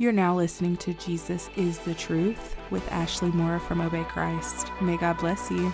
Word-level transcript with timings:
You're 0.00 0.12
now 0.12 0.36
listening 0.36 0.76
to 0.76 0.94
Jesus 0.94 1.50
is 1.56 1.80
the 1.80 1.92
Truth 1.92 2.54
with 2.70 2.86
Ashley 2.92 3.32
Moore 3.32 3.58
from 3.58 3.80
Obey 3.80 4.04
Christ. 4.04 4.70
May 4.80 4.96
God 4.96 5.18
bless 5.18 5.50
you. 5.50 5.72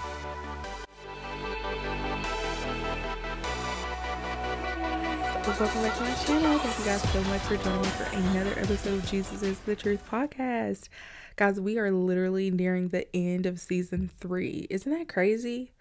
Welcome 5.47 5.83
back 5.83 5.95
to 5.99 6.03
my 6.05 6.15
channel. 6.25 6.59
Thank 6.59 6.79
you 6.79 6.85
guys 6.87 7.13
so 7.13 7.23
much 7.25 7.43
for 7.43 7.59
joining 7.59 7.83
me 7.83 7.89
for 7.89 8.05
another 8.17 8.59
episode 8.59 8.95
of 8.95 9.11
Jesus 9.11 9.43
is 9.43 9.59
the 9.59 9.77
Truth 9.77 10.03
podcast. 10.11 10.89
Guys, 11.37 11.61
we 11.61 11.77
are 11.77 11.91
literally 11.91 12.51
nearing 12.51 12.89
the 12.89 13.07
end 13.15 13.45
of 13.45 13.61
season 13.61 14.11
three. 14.21 14.67
Isn't 14.71 14.91
that 14.91 15.07
crazy? 15.07 15.73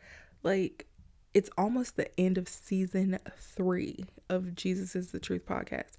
Like, 0.44 0.86
it's 1.34 1.50
almost 1.57 1.96
the 1.96 2.20
end 2.20 2.38
of 2.38 2.50
season 2.50 3.20
three 3.38 4.04
of 4.28 4.54
Jesus 4.54 4.98
is 4.98 5.12
the 5.12 5.20
Truth 5.20 5.46
podcast. 5.46 5.96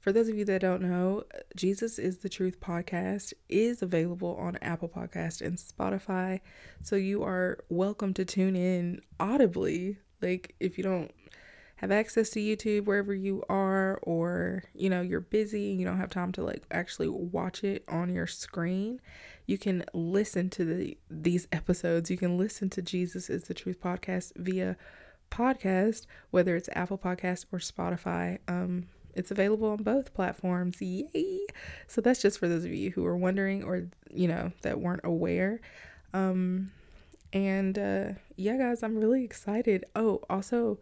For 0.00 0.12
those 0.12 0.30
of 0.30 0.36
you 0.36 0.46
that 0.46 0.62
don't 0.62 0.80
know, 0.80 1.24
Jesus 1.54 1.98
is 1.98 2.18
the 2.18 2.30
Truth 2.30 2.58
podcast 2.58 3.34
is 3.50 3.82
available 3.82 4.34
on 4.40 4.56
Apple 4.62 4.88
Podcast 4.88 5.42
and 5.42 5.58
Spotify. 5.58 6.40
So 6.82 6.96
you 6.96 7.22
are 7.22 7.58
welcome 7.68 8.14
to 8.14 8.24
tune 8.24 8.56
in 8.56 9.02
audibly. 9.20 9.98
Like 10.22 10.54
if 10.58 10.78
you 10.78 10.84
don't 10.84 11.12
have 11.76 11.90
access 11.90 12.30
to 12.30 12.40
YouTube 12.40 12.86
wherever 12.86 13.14
you 13.14 13.42
are 13.50 13.98
or 14.02 14.64
you 14.74 14.88
know 14.88 15.02
you're 15.02 15.20
busy 15.20 15.70
and 15.70 15.80
you 15.80 15.86
don't 15.86 15.98
have 15.98 16.10
time 16.10 16.32
to 16.32 16.42
like 16.42 16.62
actually 16.70 17.08
watch 17.08 17.62
it 17.62 17.84
on 17.86 18.14
your 18.14 18.26
screen, 18.26 19.02
you 19.44 19.58
can 19.58 19.84
listen 19.92 20.48
to 20.48 20.64
the 20.64 20.96
these 21.10 21.46
episodes. 21.52 22.10
You 22.10 22.16
can 22.16 22.38
listen 22.38 22.70
to 22.70 22.80
Jesus 22.80 23.28
is 23.28 23.44
the 23.44 23.54
Truth 23.54 23.82
podcast 23.82 24.32
via 24.36 24.78
podcast, 25.30 26.06
whether 26.30 26.56
it's 26.56 26.70
Apple 26.72 26.98
Podcast 26.98 27.44
or 27.52 27.58
Spotify. 27.58 28.38
Um 28.48 28.86
it's 29.14 29.30
available 29.30 29.68
on 29.70 29.82
both 29.82 30.14
platforms. 30.14 30.80
Yay! 30.80 31.40
So 31.86 32.00
that's 32.00 32.22
just 32.22 32.38
for 32.38 32.48
those 32.48 32.64
of 32.64 32.72
you 32.72 32.90
who 32.90 33.04
are 33.06 33.16
wondering 33.16 33.64
or 33.64 33.88
you 34.12 34.28
know 34.28 34.52
that 34.62 34.80
weren't 34.80 35.02
aware. 35.04 35.60
Um 36.12 36.72
and 37.32 37.78
uh 37.78 38.04
yeah 38.36 38.56
guys, 38.56 38.82
I'm 38.82 38.98
really 38.98 39.24
excited. 39.24 39.84
Oh, 39.94 40.20
also 40.28 40.78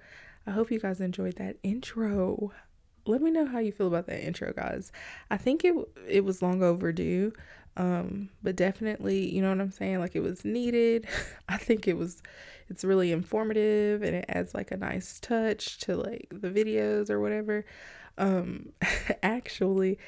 I 0.47 0.53
hope 0.53 0.71
you 0.71 0.81
guys 0.81 1.01
enjoyed 1.01 1.37
that 1.37 1.57
intro. 1.63 2.53
Let 3.07 3.21
me 3.21 3.31
know 3.31 3.47
how 3.47 3.59
you 3.59 3.71
feel 3.71 3.87
about 3.87 4.07
that 4.07 4.27
intro, 4.27 4.53
guys. 4.53 4.93
I 5.31 5.37
think 5.37 5.65
it 5.65 5.75
it 6.07 6.25
was 6.25 6.43
long 6.43 6.63
overdue. 6.63 7.33
Um, 7.77 8.31
but 8.43 8.57
definitely, 8.57 9.33
you 9.33 9.41
know 9.41 9.51
what 9.51 9.61
I'm 9.61 9.71
saying? 9.71 10.01
Like 10.01 10.17
it 10.17 10.21
was 10.21 10.45
needed. 10.45 11.07
I 11.49 11.59
think 11.59 11.87
it 11.87 11.97
was 11.97 12.23
it's 12.69 12.85
really 12.85 13.13
informative 13.13 14.03
and 14.03 14.17
it 14.17 14.25
adds 14.29 14.55
like 14.55 14.71
a 14.71 14.77
nice 14.77 15.21
touch 15.21 15.79
to 15.81 15.97
like 15.97 16.29
the 16.31 16.51
videos 16.51 17.11
or 17.11 17.21
whatever. 17.21 17.65
Um, 18.19 18.73
actually, 19.23 19.99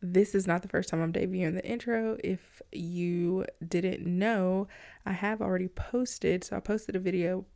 this 0.00 0.34
is 0.34 0.46
not 0.46 0.62
the 0.62 0.68
first 0.68 0.88
time 0.88 1.02
I'm 1.02 1.12
debuting 1.12 1.54
the 1.54 1.64
intro. 1.64 2.16
If 2.22 2.62
you 2.72 3.44
didn't 3.66 4.06
know, 4.06 4.68
I 5.04 5.12
have 5.12 5.40
already 5.40 5.68
posted. 5.68 6.44
So 6.44 6.56
I 6.56 6.60
posted 6.60 6.96
a 6.96 7.00
video 7.00 7.46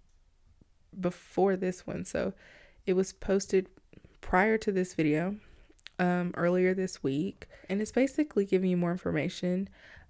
before 0.98 1.56
this 1.56 1.86
one. 1.86 2.04
So 2.04 2.34
it 2.86 2.94
was 2.94 3.12
posted 3.12 3.68
prior 4.20 4.58
to 4.58 4.72
this 4.72 4.94
video 4.94 5.36
um, 5.98 6.32
earlier 6.36 6.74
this 6.74 7.02
week. 7.02 7.46
And 7.68 7.80
it's 7.80 7.92
basically 7.92 8.44
giving 8.44 8.70
you 8.70 8.76
more 8.76 8.92
information 8.92 9.68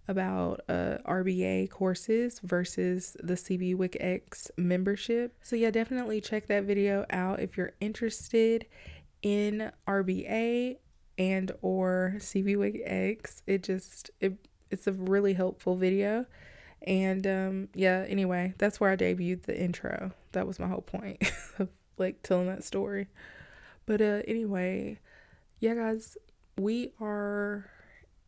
about 0.09 0.61
uh, 0.69 0.99
RBA 1.07 1.71
courses 1.71 2.41
versus 2.43 3.17
the 3.23 3.35
CB 3.35 3.77
Wick 3.77 3.97
X 4.01 4.51
membership. 4.57 5.37
So 5.43 5.55
yeah, 5.55 5.71
definitely 5.71 6.21
check 6.21 6.49
that 6.49 6.65
video 6.65 7.05
out 7.11 7.41
if 7.41 7.57
you're 7.57 7.73
interested 7.81 8.67
in 9.23 9.71
RBA 9.87 10.79
and 11.19 11.53
or 11.63 12.15
CB 12.19 12.83
X. 12.85 13.43
It 13.47 13.63
just 13.63 14.11
it 14.21 14.35
it's 14.71 14.87
a 14.87 14.93
really 14.93 15.35
helpful 15.35 15.77
video. 15.77 16.27
And 16.87 17.27
um 17.27 17.69
yeah, 17.75 18.05
anyway, 18.09 18.55
that's 18.59 18.81
where 18.81 18.91
I 18.91 18.97
debuted 18.97 19.43
the 19.43 19.59
intro. 19.59 20.13
That 20.33 20.47
was 20.47 20.59
my 20.59 20.69
whole 20.69 20.83
point 20.83 21.23
of 21.59 21.69
like 21.99 22.23
telling 22.23 22.49
that 22.49 22.65
story. 22.65 23.09
But 23.87 24.01
uh 24.01 24.23
anyway, 24.27 24.99
yeah 25.61 25.75
guys, 25.75 26.17
we 26.59 26.93
are 27.01 27.71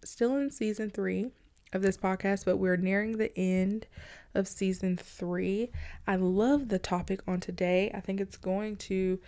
still 0.04 0.37
in 0.37 0.50
season 0.50 0.91
3 0.91 1.31
of 1.72 1.83
this 1.83 1.97
podcast, 1.97 2.44
but 2.44 2.59
we're 2.59 2.77
nearing 2.77 3.19
the 3.19 3.37
end 3.37 3.87
of 4.34 4.47
season 4.47 4.97
3. 4.97 5.71
I 6.06 6.16
love 6.16 6.69
the 6.69 6.78
topic 6.78 7.21
on 7.27 7.41
today. 7.41 7.91
I 7.94 8.00
think 8.00 8.21
it's 8.21 8.37
going 8.37 8.77
to 8.77 9.19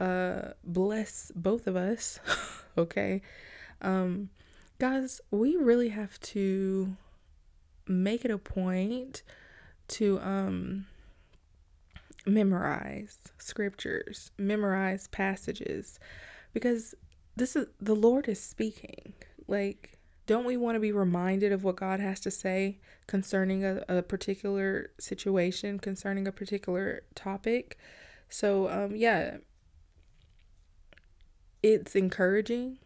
uh 0.00 0.52
bless 0.64 1.30
both 1.34 1.66
of 1.66 1.76
us 1.76 2.18
okay? 2.78 3.22
Um 3.80 4.30
guys 4.78 5.20
we 5.30 5.56
really 5.56 5.90
have 5.90 6.18
to 6.20 6.96
make 7.86 8.24
it 8.24 8.30
a 8.30 8.38
point 8.38 9.22
to 9.88 10.18
um 10.20 10.86
memorize 12.26 13.18
scriptures 13.38 14.30
memorize 14.38 15.08
passages 15.08 15.98
because 16.52 16.94
this 17.36 17.56
is 17.56 17.66
the 17.80 17.94
lord 17.94 18.28
is 18.28 18.40
speaking. 18.40 19.12
Like 19.48 19.98
don't 20.26 20.44
we 20.44 20.56
want 20.56 20.76
to 20.76 20.80
be 20.80 20.92
reminded 20.92 21.52
of 21.52 21.64
what 21.64 21.76
god 21.76 22.00
has 22.00 22.20
to 22.20 22.30
say 22.30 22.78
concerning 23.06 23.64
a, 23.64 23.84
a 23.88 24.02
particular 24.02 24.90
situation 24.98 25.78
concerning 25.78 26.26
a 26.26 26.32
particular 26.32 27.02
topic? 27.14 27.78
So 28.28 28.68
um 28.70 28.96
yeah 28.96 29.38
it's 31.62 31.94
encouraging. 31.94 32.78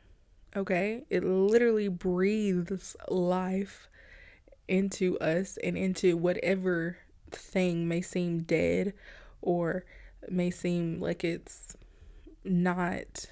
Okay. 0.55 1.05
It 1.11 1.25
literally 1.25 1.89
breathes 1.89 2.97
life 3.09 3.89
into 4.69 5.19
us 5.19 5.59
and 5.63 5.77
into 5.77 6.17
whatever 6.17 6.99
thing 7.31 7.89
may 7.89 8.01
seem 8.01 8.41
dead 8.41 8.93
or 9.43 9.85
may 10.29 10.51
seem 10.51 11.01
like 11.01 11.25
it's 11.25 11.77
not 12.45 13.27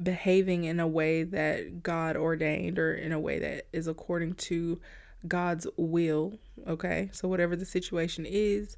behaving 0.00 0.64
in 0.64 0.80
a 0.80 0.86
way 0.86 1.22
that 1.22 1.82
God 1.82 2.16
ordained 2.16 2.78
or 2.78 2.94
in 2.94 3.12
a 3.12 3.20
way 3.20 3.38
that 3.38 3.66
is 3.72 3.86
according 3.86 4.34
to 4.34 4.80
God's 5.26 5.66
will. 5.76 6.38
Okay. 6.66 7.10
So, 7.12 7.28
whatever 7.28 7.56
the 7.56 7.66
situation 7.66 8.26
is, 8.26 8.76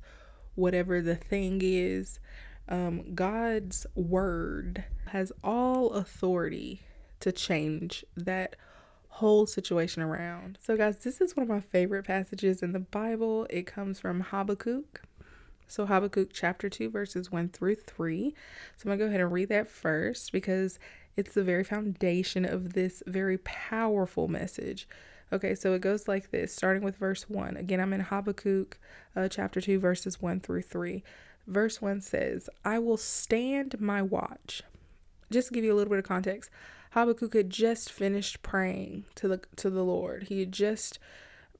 whatever 0.55 1.01
the 1.01 1.17
thing 1.17 1.61
is, 1.63 2.19
um, 2.69 3.15
God's 3.15 3.87
word 3.95 4.85
has 5.09 5.33
all 5.43 5.91
authority 5.91 6.83
to 7.21 7.33
change 7.33 8.05
that 8.17 8.57
whole 9.09 9.47
situation 9.47 10.03
around. 10.03 10.59
So, 10.61 10.77
guys, 10.77 10.99
this 10.99 11.21
is 11.21 11.37
one 11.37 11.45
of 11.45 11.49
my 11.49 11.61
favorite 11.61 12.05
passages 12.05 12.63
in 12.63 12.73
the 12.73 12.81
Bible. 12.81 13.47
It 13.49 13.67
comes 13.67 14.01
from 14.01 14.21
Habakkuk. 14.21 15.03
So, 15.69 15.87
Habakkuk 15.87 16.31
chapter 16.33 16.69
2, 16.69 16.91
verses 16.91 17.31
1 17.31 17.51
through 17.51 17.77
3. 17.77 18.35
So, 18.77 18.83
I'm 18.83 18.89
going 18.89 18.99
to 18.99 19.05
go 19.05 19.09
ahead 19.09 19.21
and 19.21 19.33
read 19.33 19.51
that 19.51 19.71
first 19.71 20.33
because 20.33 20.79
it's 21.17 21.35
the 21.35 21.45
very 21.45 21.65
foundation 21.65 22.45
of 22.45 22.73
this 22.73 23.03
very 23.07 23.39
powerful 23.39 24.27
message. 24.27 24.89
Okay, 25.33 25.55
so 25.55 25.73
it 25.75 25.81
goes 25.81 26.07
like 26.07 26.31
this, 26.31 26.55
starting 26.55 26.83
with 26.83 26.97
verse 26.97 27.29
1. 27.29 27.57
Again, 27.57 27.81
I'm 27.81 27.93
in 27.93 28.01
Habakkuk 28.01 28.79
uh, 29.17 29.29
chapter 29.29 29.61
2, 29.61 29.79
verses 29.79 30.21
1 30.21 30.41
through 30.41 30.63
3. 30.63 31.03
Verse 31.47 31.83
1 31.83 32.01
says, 32.01 32.49
I 32.65 32.79
will 32.79 32.97
stand 32.97 33.81
my 33.81 34.03
watch. 34.03 34.63
Just 35.31 35.49
to 35.49 35.55
give 35.55 35.65
you 35.65 35.73
a 35.73 35.77
little 35.77 35.91
bit 35.91 35.99
of 35.99 36.05
context, 36.05 36.51
Habakkuk 36.91 37.35
had 37.35 37.51
just 37.51 37.91
finished 37.91 38.43
praying 38.43 39.05
to 39.17 39.27
the 39.27 39.41
to 39.57 39.69
the 39.69 39.83
Lord. 39.83 40.25
He 40.25 40.41
had 40.41 40.53
just 40.53 40.99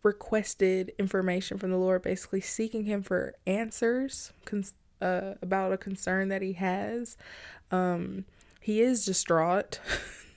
requested 0.05 0.93
information 0.99 1.59
from 1.59 1.71
the 1.71 1.77
Lord, 1.77 2.03
basically 2.03 2.41
seeking 2.41 2.85
him 2.85 3.03
for 3.03 3.35
answers 3.47 4.33
cons- 4.45 4.75
uh, 5.03 5.35
about 5.43 5.73
a 5.73 5.79
concern 5.79 6.29
that 6.29 6.43
he 6.43 6.53
has. 6.53 7.17
Um, 7.71 8.27
he 8.61 8.81
is 8.81 9.05
distraught. 9.05 9.81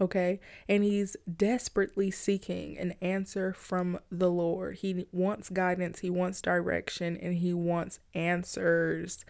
okay? 0.00 0.40
And 0.68 0.84
he's 0.84 1.16
desperately 1.36 2.10
seeking 2.10 2.78
an 2.78 2.94
answer 3.00 3.52
from 3.52 3.98
the 4.10 4.30
Lord. 4.30 4.76
He 4.76 5.06
wants 5.12 5.48
guidance, 5.48 6.00
he 6.00 6.10
wants 6.10 6.40
direction, 6.40 7.16
and 7.16 7.34
he 7.34 7.52
wants 7.52 8.00
answers. 8.14 9.24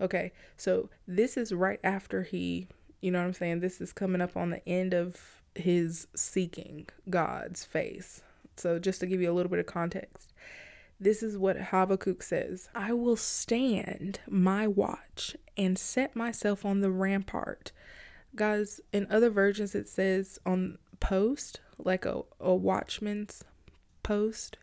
Okay, 0.00 0.32
so 0.56 0.88
this 1.06 1.36
is 1.36 1.52
right 1.52 1.80
after 1.84 2.22
he, 2.22 2.68
you 3.00 3.10
know 3.10 3.18
what 3.18 3.26
I'm 3.26 3.34
saying? 3.34 3.60
This 3.60 3.80
is 3.80 3.92
coming 3.92 4.20
up 4.20 4.36
on 4.36 4.50
the 4.50 4.66
end 4.68 4.94
of 4.94 5.40
his 5.54 6.06
seeking 6.14 6.86
God's 7.08 7.64
face. 7.64 8.22
So, 8.56 8.78
just 8.78 9.00
to 9.00 9.06
give 9.06 9.20
you 9.20 9.30
a 9.30 9.32
little 9.32 9.50
bit 9.50 9.58
of 9.58 9.66
context, 9.66 10.32
this 10.98 11.22
is 11.22 11.38
what 11.38 11.56
Habakkuk 11.56 12.22
says 12.22 12.68
I 12.74 12.92
will 12.92 13.16
stand 13.16 14.20
my 14.28 14.66
watch 14.66 15.34
and 15.56 15.78
set 15.78 16.14
myself 16.14 16.64
on 16.64 16.80
the 16.80 16.90
rampart 16.90 17.72
Guys, 18.34 18.80
in 18.92 19.06
other 19.10 19.30
versions 19.30 19.74
it 19.74 19.88
says 19.88 20.38
on 20.46 20.78
post, 21.00 21.60
like 21.78 22.04
a, 22.04 22.22
a 22.38 22.54
watchman's 22.54 23.44
post. 24.02 24.56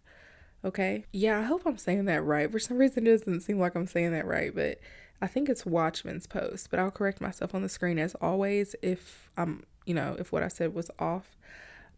Okay. 0.63 1.05
Yeah, 1.11 1.39
I 1.39 1.43
hope 1.43 1.63
I'm 1.65 1.77
saying 1.77 2.05
that 2.05 2.23
right. 2.23 2.51
For 2.51 2.59
some 2.59 2.77
reason, 2.77 3.05
it 3.05 3.11
doesn't 3.11 3.41
seem 3.41 3.59
like 3.59 3.75
I'm 3.75 3.87
saying 3.87 4.11
that 4.11 4.25
right, 4.25 4.53
but 4.53 4.79
I 5.21 5.27
think 5.27 5.49
it's 5.49 5.65
watchman's 5.65 6.27
post. 6.27 6.69
But 6.69 6.79
I'll 6.79 6.91
correct 6.91 7.21
myself 7.21 7.53
on 7.53 7.61
the 7.61 7.69
screen 7.69 7.99
as 7.99 8.15
always 8.15 8.75
if 8.81 9.29
I'm, 9.37 9.63
you 9.85 9.93
know, 9.93 10.15
if 10.19 10.31
what 10.31 10.43
I 10.43 10.47
said 10.47 10.73
was 10.73 10.91
off. 10.99 11.37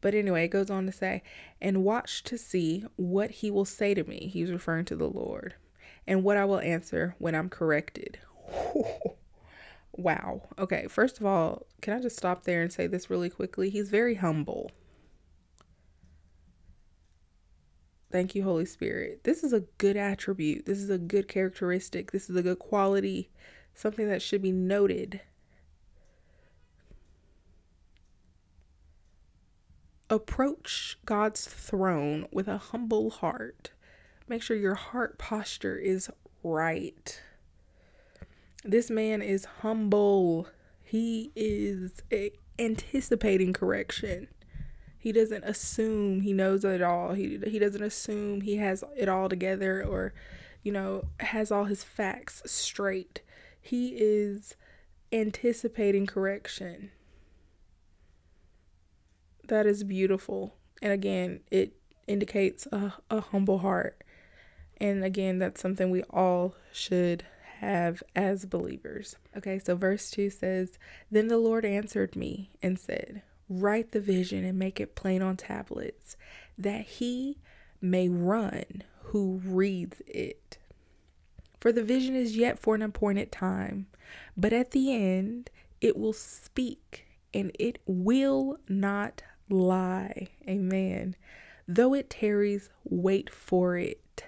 But 0.01 0.16
anyway, 0.16 0.45
it 0.45 0.50
goes 0.50 0.69
on 0.69 0.86
to 0.86 0.92
say, 0.92 1.24
and 1.62 1.83
watch 1.83 2.24
to 2.24 2.38
see 2.38 2.86
what 2.95 3.31
he 3.31 3.51
will 3.51 3.66
say 3.66 3.94
to 3.94 4.04
me. 4.04 4.30
He's 4.31 4.51
referring 4.51 4.86
to 4.86 4.95
the 4.95 5.10
Lord. 5.10 5.56
And 6.07 6.24
what 6.24 6.38
I 6.38 6.45
will 6.45 6.60
answer 6.60 7.16
when 7.19 7.36
I'm 7.36 7.50
corrected. 7.50 8.19
wow. 9.94 10.50
Okay, 10.58 10.88
first 10.88 11.20
of 11.20 11.26
all, 11.26 11.66
can 11.82 11.94
I 11.94 12.02
just 12.02 12.18
stop 12.18 12.44
there 12.44 12.62
and 12.62 12.72
say 12.72 12.88
this 12.88 13.10
really 13.10 13.30
quickly? 13.30 13.70
He's 13.70 13.90
very 13.90 14.16
humble. 14.16 14.72
Thank 18.12 18.34
you, 18.34 18.44
Holy 18.44 18.66
Spirit. 18.66 19.24
This 19.24 19.44
is 19.44 19.54
a 19.54 19.66
good 19.78 19.96
attribute. 19.96 20.66
This 20.66 20.80
is 20.80 20.90
a 20.90 20.98
good 20.98 21.28
characteristic. 21.28 22.12
This 22.12 22.30
is 22.30 22.36
a 22.36 22.42
good 22.42 22.58
quality, 22.58 23.30
something 23.76 24.08
that 24.08 24.22
should 24.22 24.42
be 24.42 24.52
noted. 24.52 25.22
Approach 30.10 30.98
God's 31.06 31.46
throne 31.46 32.28
with 32.32 32.48
a 32.48 32.58
humble 32.58 33.12
heart. 33.12 33.72
Make 34.28 34.42
sure 34.42 34.58
your 34.58 34.74
heart 34.74 35.20
posture 35.20 35.78
is 35.78 36.10
right. 36.42 37.22
This 38.69 38.92
man 38.92 39.24
is 39.24 39.45
humble. 39.62 40.48
He 40.83 41.31
is 41.36 42.04
anticipating 42.60 43.51
correction. 43.51 44.27
He 44.95 45.12
doesn't 45.12 45.44
assume 45.44 46.21
he 46.21 46.33
knows 46.33 46.63
it 46.63 46.83
all. 46.83 47.13
He 47.13 47.39
he 47.48 47.57
doesn't 47.57 47.81
assume 47.81 48.42
he 48.42 48.57
has 48.57 48.83
it 48.95 49.10
all 49.10 49.27
together 49.27 49.83
or 49.83 50.13
you 50.62 50.71
know, 50.71 51.06
has 51.19 51.51
all 51.51 51.63
his 51.66 51.83
facts 51.83 52.44
straight. 52.45 53.21
He 53.60 53.95
is 53.98 54.56
anticipating 55.12 56.06
correction. 56.06 56.92
That 59.48 59.66
is 59.66 59.83
beautiful. 59.83 60.54
And 60.80 60.94
again, 60.94 61.39
it 61.50 61.74
indicates 62.07 62.68
a, 62.68 62.94
a 63.10 63.21
humble 63.21 63.60
heart. 63.60 64.04
And 64.77 65.04
again, 65.04 65.39
that's 65.39 65.60
something 65.60 65.89
we 65.89 66.04
all 66.04 66.54
should 66.71 67.25
have 67.60 68.02
as 68.16 68.46
believers. 68.46 69.18
Okay, 69.36 69.60
so 69.60 69.76
verse 69.76 70.10
2 70.12 70.30
says, 70.30 70.80
Then 71.12 71.28
the 71.28 71.38
Lord 71.38 71.66
answered 71.66 72.16
me 72.16 72.52
and 72.62 72.80
said, 72.80 73.22
Write 73.50 73.92
the 73.92 74.00
vision 74.00 74.46
and 74.46 74.58
make 74.58 74.80
it 74.80 74.96
plain 74.96 75.22
on 75.22 75.36
tablets, 75.36 76.16
that 76.58 76.86
he 76.86 77.38
may 77.82 78.08
run 78.08 78.84
who 79.04 79.42
reads 79.44 80.02
it. 80.08 80.58
For 81.60 81.72
the 81.74 81.84
vision 81.84 82.16
is 82.16 82.38
yet 82.38 82.60
for 82.60 82.76
an 82.76 82.82
appointed 82.82 83.32
time, 83.32 83.88
but 84.38 84.54
at 84.54 84.72
the 84.72 84.94
end 84.94 85.50
it 85.82 85.98
will 85.98 86.14
speak 86.14 87.08
and 87.34 87.52
it 87.60 87.80
will 87.86 88.58
not 88.70 89.24
lie. 89.50 90.30
Amen. 90.48 91.16
Though 91.68 91.94
it 91.94 92.10
tarries, 92.10 92.70
wait 92.84 93.30
for 93.30 93.76
it. 93.78 94.26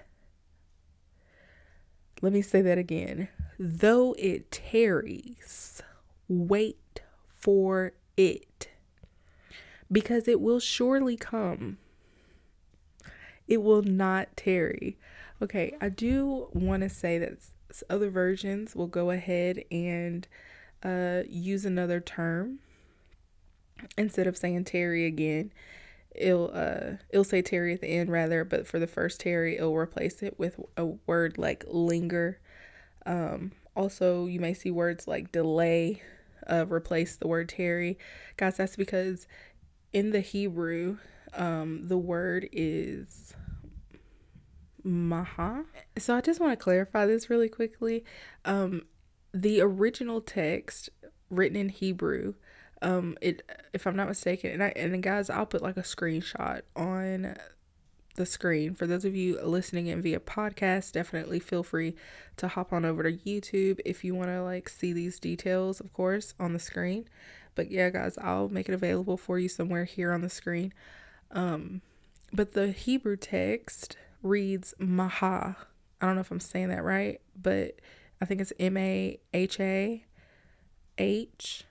Let 2.22 2.32
me 2.32 2.40
say 2.40 2.62
that 2.62 2.78
again. 2.78 3.28
Though 3.58 4.14
it 4.16 4.50
tarries, 4.50 5.82
wait 6.28 7.02
for 7.28 7.92
it 8.16 8.68
because 9.90 10.28
it 10.28 10.40
will 10.40 10.60
surely 10.60 11.16
come. 11.16 11.78
It 13.46 13.62
will 13.62 13.82
not 13.82 14.36
tarry. 14.36 14.96
Okay, 15.42 15.76
I 15.80 15.88
do 15.88 16.48
want 16.54 16.82
to 16.84 16.88
say 16.88 17.18
that 17.18 17.38
other 17.90 18.08
versions 18.08 18.76
will 18.76 18.86
go 18.86 19.10
ahead 19.10 19.64
and 19.70 20.26
uh, 20.84 21.22
use 21.28 21.64
another 21.64 22.00
term 22.00 22.60
instead 23.98 24.28
of 24.28 24.36
saying 24.36 24.64
tarry 24.64 25.04
again. 25.06 25.52
It'll 26.14 26.50
uh 26.52 26.96
it'll 27.10 27.24
say 27.24 27.42
tarry 27.42 27.74
at 27.74 27.80
the 27.80 27.88
end 27.88 28.10
rather, 28.10 28.44
but 28.44 28.66
for 28.66 28.78
the 28.78 28.86
first 28.86 29.20
tarry, 29.20 29.56
it'll 29.56 29.76
replace 29.76 30.22
it 30.22 30.38
with 30.38 30.60
a 30.76 30.86
word 31.06 31.38
like 31.38 31.64
linger. 31.68 32.40
Um, 33.06 33.52
also, 33.74 34.26
you 34.26 34.38
may 34.38 34.54
see 34.54 34.70
words 34.70 35.08
like 35.08 35.32
delay 35.32 36.02
uh, 36.48 36.66
replace 36.68 37.16
the 37.16 37.28
word 37.28 37.48
tarry, 37.48 37.98
Guys, 38.36 38.56
that's 38.56 38.76
because 38.76 39.26
in 39.92 40.10
the 40.10 40.20
Hebrew, 40.20 40.98
um, 41.34 41.86
the 41.88 41.98
word 41.98 42.48
is 42.52 43.34
maha. 44.82 45.64
So 45.98 46.16
I 46.16 46.20
just 46.20 46.40
want 46.40 46.52
to 46.52 46.62
clarify 46.62 47.06
this 47.06 47.30
really 47.30 47.48
quickly. 47.48 48.04
Um, 48.44 48.82
the 49.32 49.60
original 49.60 50.20
text 50.20 50.90
written 51.30 51.56
in 51.56 51.68
Hebrew, 51.68 52.34
um, 52.82 53.16
it 53.20 53.42
if 53.72 53.86
I'm 53.86 53.96
not 53.96 54.08
mistaken, 54.08 54.50
and 54.50 54.62
I 54.62 54.72
and 54.76 55.02
guys, 55.02 55.30
I'll 55.30 55.46
put 55.46 55.62
like 55.62 55.76
a 55.76 55.82
screenshot 55.82 56.62
on 56.76 57.36
the 58.14 58.26
screen 58.26 58.74
for 58.74 58.86
those 58.86 59.06
of 59.06 59.16
you 59.16 59.40
listening 59.42 59.86
in 59.86 60.02
via 60.02 60.20
podcast 60.20 60.92
definitely 60.92 61.40
feel 61.40 61.62
free 61.62 61.96
to 62.36 62.46
hop 62.46 62.70
on 62.70 62.84
over 62.84 63.02
to 63.02 63.10
youtube 63.10 63.80
if 63.86 64.04
you 64.04 64.14
want 64.14 64.28
to 64.28 64.42
like 64.42 64.68
see 64.68 64.92
these 64.92 65.18
details 65.18 65.80
of 65.80 65.90
course 65.94 66.34
on 66.38 66.52
the 66.52 66.58
screen 66.58 67.06
but 67.54 67.70
yeah, 67.70 67.90
guys, 67.90 68.16
I'll 68.18 68.48
make 68.48 68.68
it 68.68 68.74
available 68.74 69.16
for 69.16 69.38
you 69.38 69.48
somewhere 69.48 69.84
here 69.84 70.12
on 70.12 70.22
the 70.22 70.30
screen. 70.30 70.72
Um, 71.30 71.82
but 72.32 72.52
the 72.52 72.70
Hebrew 72.72 73.16
text 73.16 73.96
reads 74.22 74.74
Maha. 74.78 75.56
I 76.00 76.06
don't 76.06 76.14
know 76.14 76.22
if 76.22 76.30
I'm 76.30 76.40
saying 76.40 76.68
that 76.68 76.82
right, 76.82 77.20
but 77.40 77.76
I 78.20 78.24
think 78.24 78.40
it's 78.40 78.52
M 78.58 78.76
A 78.76 79.18
H 79.34 79.60
A 79.60 80.04
H. 80.98 81.64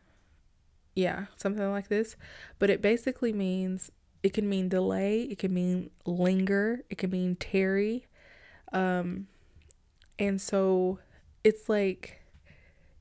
Yeah, 0.96 1.26
something 1.38 1.70
like 1.72 1.88
this. 1.88 2.16
But 2.60 2.70
it 2.70 2.82
basically 2.82 3.34
means 3.34 3.92
it 4.24 4.34
can 4.34 4.48
mean 4.48 4.70
delay, 4.70 5.24
it 5.24 5.40
can 5.40 5.54
mean 5.54 5.90
linger, 6.06 6.84
it 6.90 6.98
can 6.98 7.10
mean 7.10 7.36
tarry. 7.36 8.06
Um, 8.72 9.28
and 10.20 10.40
so 10.40 11.00
it's 11.44 11.70
like 11.70 12.22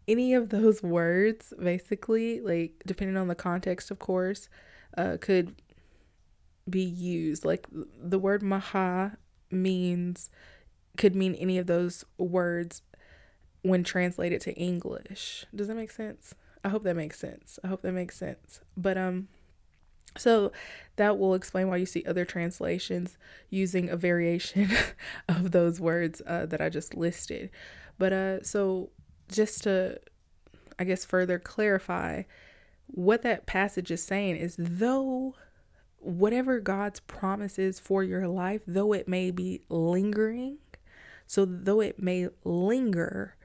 any 0.09 0.35
of 0.35 0.51
those 0.51 0.83
words, 0.85 1.53
basically, 1.63 2.41
like 2.41 2.83
depending 2.87 3.17
on 3.17 3.29
the 3.29 3.35
context, 3.35 3.91
of 3.91 3.99
course, 3.99 4.49
uh, 4.97 5.17
could 5.21 5.55
be 6.69 6.83
used. 6.83 7.45
Like 7.45 7.67
the 7.71 8.19
word 8.19 8.43
maha 8.43 9.17
means, 9.51 10.31
could 10.97 11.15
mean 11.15 11.35
any 11.35 11.59
of 11.59 11.67
those 11.67 12.05
words 12.19 12.83
when 13.63 13.85
translated 13.85 14.41
to 14.43 14.55
English. 14.55 15.45
Does 15.55 15.69
that 15.69 15.75
make 15.75 15.91
sense? 15.91 16.35
I 16.65 16.69
hope 16.69 16.83
that 16.85 16.97
makes 16.97 17.19
sense. 17.19 17.59
I 17.65 17.69
hope 17.69 17.83
that 17.83 17.93
makes 17.93 18.17
sense. 18.17 18.61
But, 18.77 18.99
um, 18.99 19.29
so 20.19 20.53
that 20.97 21.19
will 21.19 21.35
explain 21.35 21.69
why 21.69 21.77
you 21.77 21.87
see 21.87 22.05
other 22.05 22.25
translations 22.25 23.17
using 23.49 23.89
a 23.89 23.97
variation 23.97 24.71
of 25.29 25.53
those 25.53 25.81
words 25.81 26.21
uh, 26.27 26.47
that 26.47 26.61
I 26.61 26.69
just 26.69 26.95
listed. 26.95 27.51
But 27.99 28.13
uh, 28.13 28.43
so 28.43 28.91
just 29.29 29.63
to, 29.65 30.01
I 30.79 30.85
guess, 30.85 31.05
further 31.05 31.39
clarify 31.39 32.25
what 32.87 33.23
that 33.23 33.47
passage 33.47 33.91
is 33.91 34.03
saying 34.03 34.37
is 34.37 34.57
though 34.59 35.35
whatever 35.99 36.61
God's 36.61 37.01
promises 37.01 37.79
for 37.79 38.03
your 38.03 38.27
life, 38.27 38.63
though 38.67 38.93
it 38.93 39.07
may 39.07 39.31
be 39.31 39.63
lingering, 39.69 40.59
so 41.27 41.45
though 41.45 41.81
it 41.81 42.03
may 42.03 42.29
linger, 42.43 43.37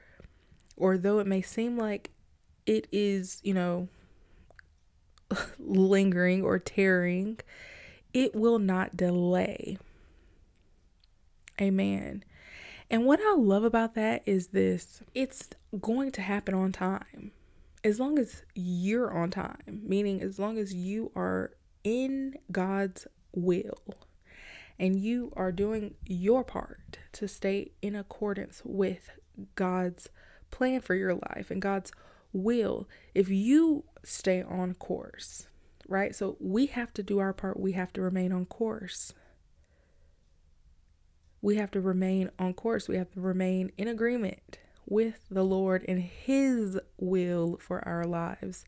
or 0.76 0.98
though 0.98 1.18
it 1.18 1.26
may 1.26 1.42
seem 1.42 1.76
like 1.76 2.10
it 2.66 2.86
is, 2.92 3.40
you 3.42 3.54
know, 3.54 3.88
lingering 5.58 6.42
or 6.42 6.58
tearing, 6.58 7.38
it 8.12 8.34
will 8.34 8.58
not 8.58 8.96
delay. 8.96 9.78
Amen. 11.60 12.24
And 12.90 13.04
what 13.04 13.20
I 13.20 13.34
love 13.36 13.64
about 13.64 13.94
that 13.94 14.22
is 14.26 14.48
this 14.48 15.02
it's 15.14 15.48
going 15.80 16.12
to 16.12 16.22
happen 16.22 16.54
on 16.54 16.72
time. 16.72 17.32
As 17.82 18.00
long 18.00 18.18
as 18.18 18.42
you're 18.54 19.16
on 19.16 19.30
time, 19.30 19.82
meaning 19.84 20.20
as 20.20 20.38
long 20.38 20.58
as 20.58 20.74
you 20.74 21.12
are 21.14 21.52
in 21.84 22.34
God's 22.50 23.06
will 23.32 23.78
and 24.78 24.98
you 24.98 25.32
are 25.36 25.52
doing 25.52 25.94
your 26.04 26.42
part 26.42 26.98
to 27.12 27.28
stay 27.28 27.70
in 27.80 27.94
accordance 27.94 28.62
with 28.64 29.10
God's 29.54 30.08
plan 30.50 30.80
for 30.80 30.94
your 30.94 31.14
life 31.14 31.50
and 31.50 31.62
God's 31.62 31.92
will, 32.36 32.88
if 33.14 33.28
you 33.28 33.84
stay 34.04 34.42
on 34.42 34.74
course, 34.74 35.48
right? 35.88 36.14
So 36.14 36.36
we 36.40 36.66
have 36.66 36.92
to 36.94 37.02
do 37.02 37.18
our 37.18 37.32
part, 37.32 37.58
we 37.58 37.72
have 37.72 37.92
to 37.94 38.02
remain 38.02 38.32
on 38.32 38.46
course 38.46 39.12
we 41.46 41.54
have 41.56 41.70
to 41.70 41.80
remain 41.80 42.30
on 42.40 42.54
course. 42.54 42.88
We 42.88 42.96
have 42.96 43.12
to 43.12 43.20
remain 43.20 43.70
in 43.78 43.86
agreement 43.86 44.58
with 44.84 45.20
the 45.30 45.44
Lord 45.44 45.84
and 45.86 46.00
His 46.00 46.76
will 46.98 47.56
for 47.60 47.86
our 47.86 48.04
lives. 48.04 48.64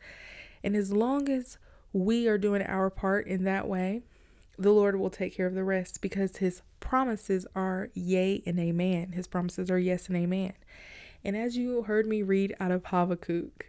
And 0.63 0.77
as 0.77 0.93
long 0.93 1.29
as 1.29 1.59
we 1.93 2.29
are 2.29 2.39
doing 2.39 2.63
our 2.63 2.89
part 2.89 3.27
in 3.27 3.43
that 3.43 3.67
way, 3.67 4.03
the 4.57 4.71
Lord 4.71 4.95
will 4.95 5.11
take 5.11 5.37
care 5.37 5.47
of 5.49 5.55
the 5.55 5.65
rest 5.65 6.01
because 6.01 6.37
His 6.37 6.63
promises 6.79 7.49
are 7.57 7.91
yea 7.95 8.45
and 8.47 8.61
amen. 8.61 9.11
His 9.11 9.27
promises 9.27 9.73
are 9.73 9.79
yes 9.81 10.07
and 10.07 10.17
amen. 10.17 10.53
And 11.25 11.37
as 11.37 11.57
you 11.57 11.83
heard 11.83 12.07
me 12.07 12.23
read 12.23 12.55
out 12.61 12.71
of 12.71 12.87
Habakkuk, 12.87 13.67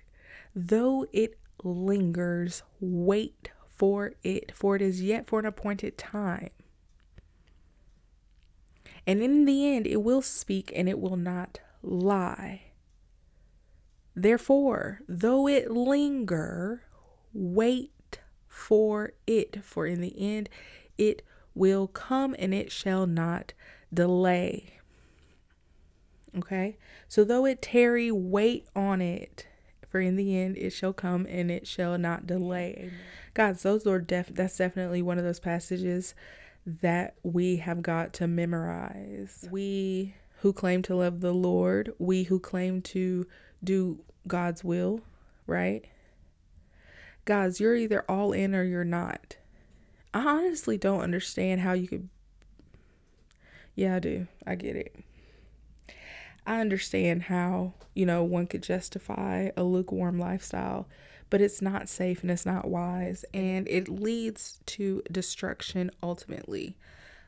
though 0.55 1.05
it 1.11 1.37
lingers, 1.63 2.63
wait 2.79 3.51
for 3.67 4.13
it, 4.23 4.51
for 4.55 4.75
it 4.75 4.81
is 4.81 5.01
yet 5.01 5.27
for 5.27 5.39
an 5.39 5.45
appointed 5.45 5.97
time. 5.97 6.49
And 9.07 9.21
in 9.21 9.45
the 9.45 9.65
end, 9.75 9.87
it 9.87 10.03
will 10.03 10.21
speak 10.21 10.71
and 10.75 10.87
it 10.87 10.99
will 10.99 11.17
not 11.17 11.59
lie. 11.81 12.63
Therefore, 14.15 15.01
though 15.07 15.47
it 15.47 15.71
linger, 15.71 16.83
wait 17.33 18.19
for 18.47 19.13
it, 19.25 19.63
for 19.63 19.87
in 19.87 20.01
the 20.01 20.13
end 20.19 20.49
it 20.97 21.21
will 21.55 21.87
come 21.87 22.35
and 22.37 22.53
it 22.53 22.71
shall 22.71 23.07
not 23.07 23.53
delay. 23.93 24.78
Okay? 26.37 26.77
So 27.07 27.23
though 27.23 27.45
it 27.45 27.61
tarry, 27.61 28.11
wait 28.11 28.67
on 28.75 29.01
it, 29.01 29.47
for 29.89 29.99
in 29.99 30.15
the 30.15 30.37
end 30.37 30.57
it 30.57 30.71
shall 30.71 30.93
come 30.93 31.25
and 31.29 31.49
it 31.49 31.67
shall 31.67 31.97
not 31.97 32.27
delay. 32.27 32.75
Amen. 32.77 32.93
Guys, 33.33 33.63
those 33.63 33.87
are 33.87 33.99
def 33.99 34.27
that's 34.27 34.57
definitely 34.57 35.01
one 35.01 35.17
of 35.17 35.23
those 35.23 35.39
passages 35.39 36.13
that 36.65 37.15
we 37.23 37.57
have 37.57 37.81
got 37.81 38.13
to 38.13 38.27
memorize. 38.27 39.47
We 39.51 40.15
who 40.41 40.53
claim 40.53 40.81
to 40.83 40.95
love 40.95 41.21
the 41.21 41.33
Lord, 41.33 41.93
we 41.97 42.23
who 42.23 42.39
claim 42.39 42.81
to 42.83 43.25
do 43.63 43.99
God's 44.27 44.63
will, 44.63 45.01
right? 45.47 45.85
Guys, 47.25 47.59
you're 47.59 47.75
either 47.75 48.03
all 48.09 48.31
in 48.31 48.55
or 48.55 48.63
you're 48.63 48.83
not. 48.83 49.37
I 50.13 50.21
honestly 50.21 50.77
don't 50.77 51.01
understand 51.01 51.61
how 51.61 51.73
you 51.73 51.87
could. 51.87 52.09
Yeah, 53.75 53.95
I 53.95 53.99
do. 53.99 54.27
I 54.45 54.55
get 54.55 54.75
it. 54.75 54.95
I 56.49 56.61
understand 56.61 57.23
how, 57.23 57.75
you 57.93 58.07
know, 58.07 58.23
one 58.23 58.47
could 58.47 58.63
justify 58.63 59.51
a 59.55 59.61
lukewarm 59.61 60.17
lifestyle, 60.17 60.89
but 61.29 61.41
it's 61.41 61.61
not 61.61 61.87
safe 61.87 62.23
and 62.23 62.31
it's 62.31 62.45
not 62.45 62.67
wise 62.67 63.23
and 63.35 63.67
it 63.67 63.87
leads 63.87 64.59
to 64.65 65.03
destruction 65.11 65.91
ultimately. 66.01 66.75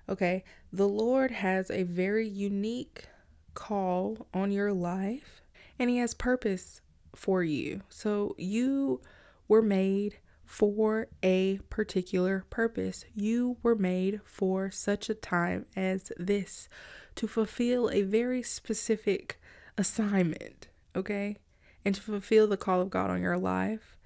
Okay? 0.09 0.43
The 0.73 0.87
Lord 0.87 1.29
has 1.29 1.69
a 1.69 1.83
very 1.83 2.27
unique 2.27 3.09
call 3.53 4.25
on 4.33 4.51
your 4.51 4.73
life 4.73 5.43
and 5.77 5.91
He 5.91 5.97
has 5.97 6.15
purpose 6.15 6.81
for 7.15 7.43
you. 7.43 7.83
So 7.89 8.33
you 8.39 9.01
were 9.47 9.61
made 9.61 10.17
for 10.51 11.07
a 11.23 11.59
particular 11.69 12.43
purpose. 12.49 13.05
You 13.15 13.55
were 13.63 13.73
made 13.73 14.19
for 14.25 14.69
such 14.69 15.09
a 15.09 15.15
time 15.15 15.65
as 15.77 16.11
this 16.17 16.67
to 17.15 17.25
fulfill 17.25 17.89
a 17.89 18.01
very 18.01 18.43
specific 18.43 19.39
assignment, 19.77 20.67
okay? 20.93 21.37
And 21.85 21.95
to 21.95 22.01
fulfill 22.01 22.47
the 22.47 22.57
call 22.57 22.81
of 22.81 22.89
God 22.89 23.09
on 23.09 23.21
your 23.21 23.37
life 23.37 23.97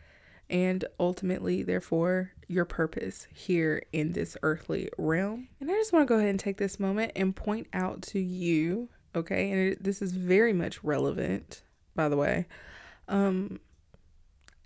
and 0.47 0.85
ultimately, 0.99 1.63
therefore, 1.63 2.33
your 2.47 2.65
purpose 2.65 3.25
here 3.33 3.81
in 3.91 4.11
this 4.11 4.37
earthly 4.43 4.89
realm. 4.99 5.47
And 5.59 5.71
I 5.71 5.73
just 5.73 5.93
want 5.93 6.07
to 6.07 6.13
go 6.13 6.19
ahead 6.19 6.29
and 6.29 6.39
take 6.39 6.57
this 6.57 6.79
moment 6.79 7.13
and 7.15 7.35
point 7.35 7.65
out 7.73 8.03
to 8.03 8.19
you, 8.19 8.89
okay? 9.15 9.49
And 9.49 9.59
it, 9.59 9.83
this 9.83 9.99
is 9.99 10.11
very 10.11 10.53
much 10.53 10.83
relevant, 10.83 11.63
by 11.95 12.07
the 12.07 12.17
way. 12.17 12.45
Um, 13.07 13.59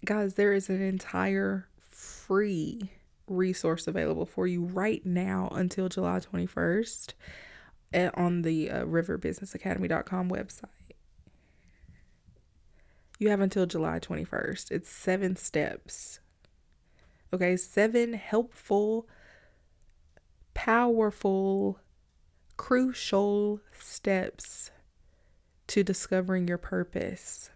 guys, 0.06 0.36
there 0.36 0.54
is 0.54 0.70
an 0.70 0.82
entire 0.82 1.68
free 1.80 2.92
resource 3.28 3.88
available 3.88 4.26
for 4.26 4.48
you 4.48 4.64
right 4.66 5.06
now 5.06 5.50
until 5.52 5.90
July 5.90 6.20
21st 6.20 7.14
on 8.14 8.42
the 8.44 8.70
uh, 8.70 8.86
riverbusinessacademy.com 8.86 10.30
website. 10.30 10.66
You 13.20 13.30
have 13.30 13.42
until 13.42 13.66
July 13.66 14.00
21st. 14.00 14.72
It's 14.72 14.90
seven 14.90 15.36
steps. 15.36 16.20
Okay, 17.34 17.58
seven 17.58 18.14
helpful, 18.14 19.08
powerful, 20.54 21.80
crucial 22.58 23.60
steps 23.78 24.72
to 25.68 25.84
discovering 25.84 26.48
your 26.48 26.58
purpose. 26.58 27.52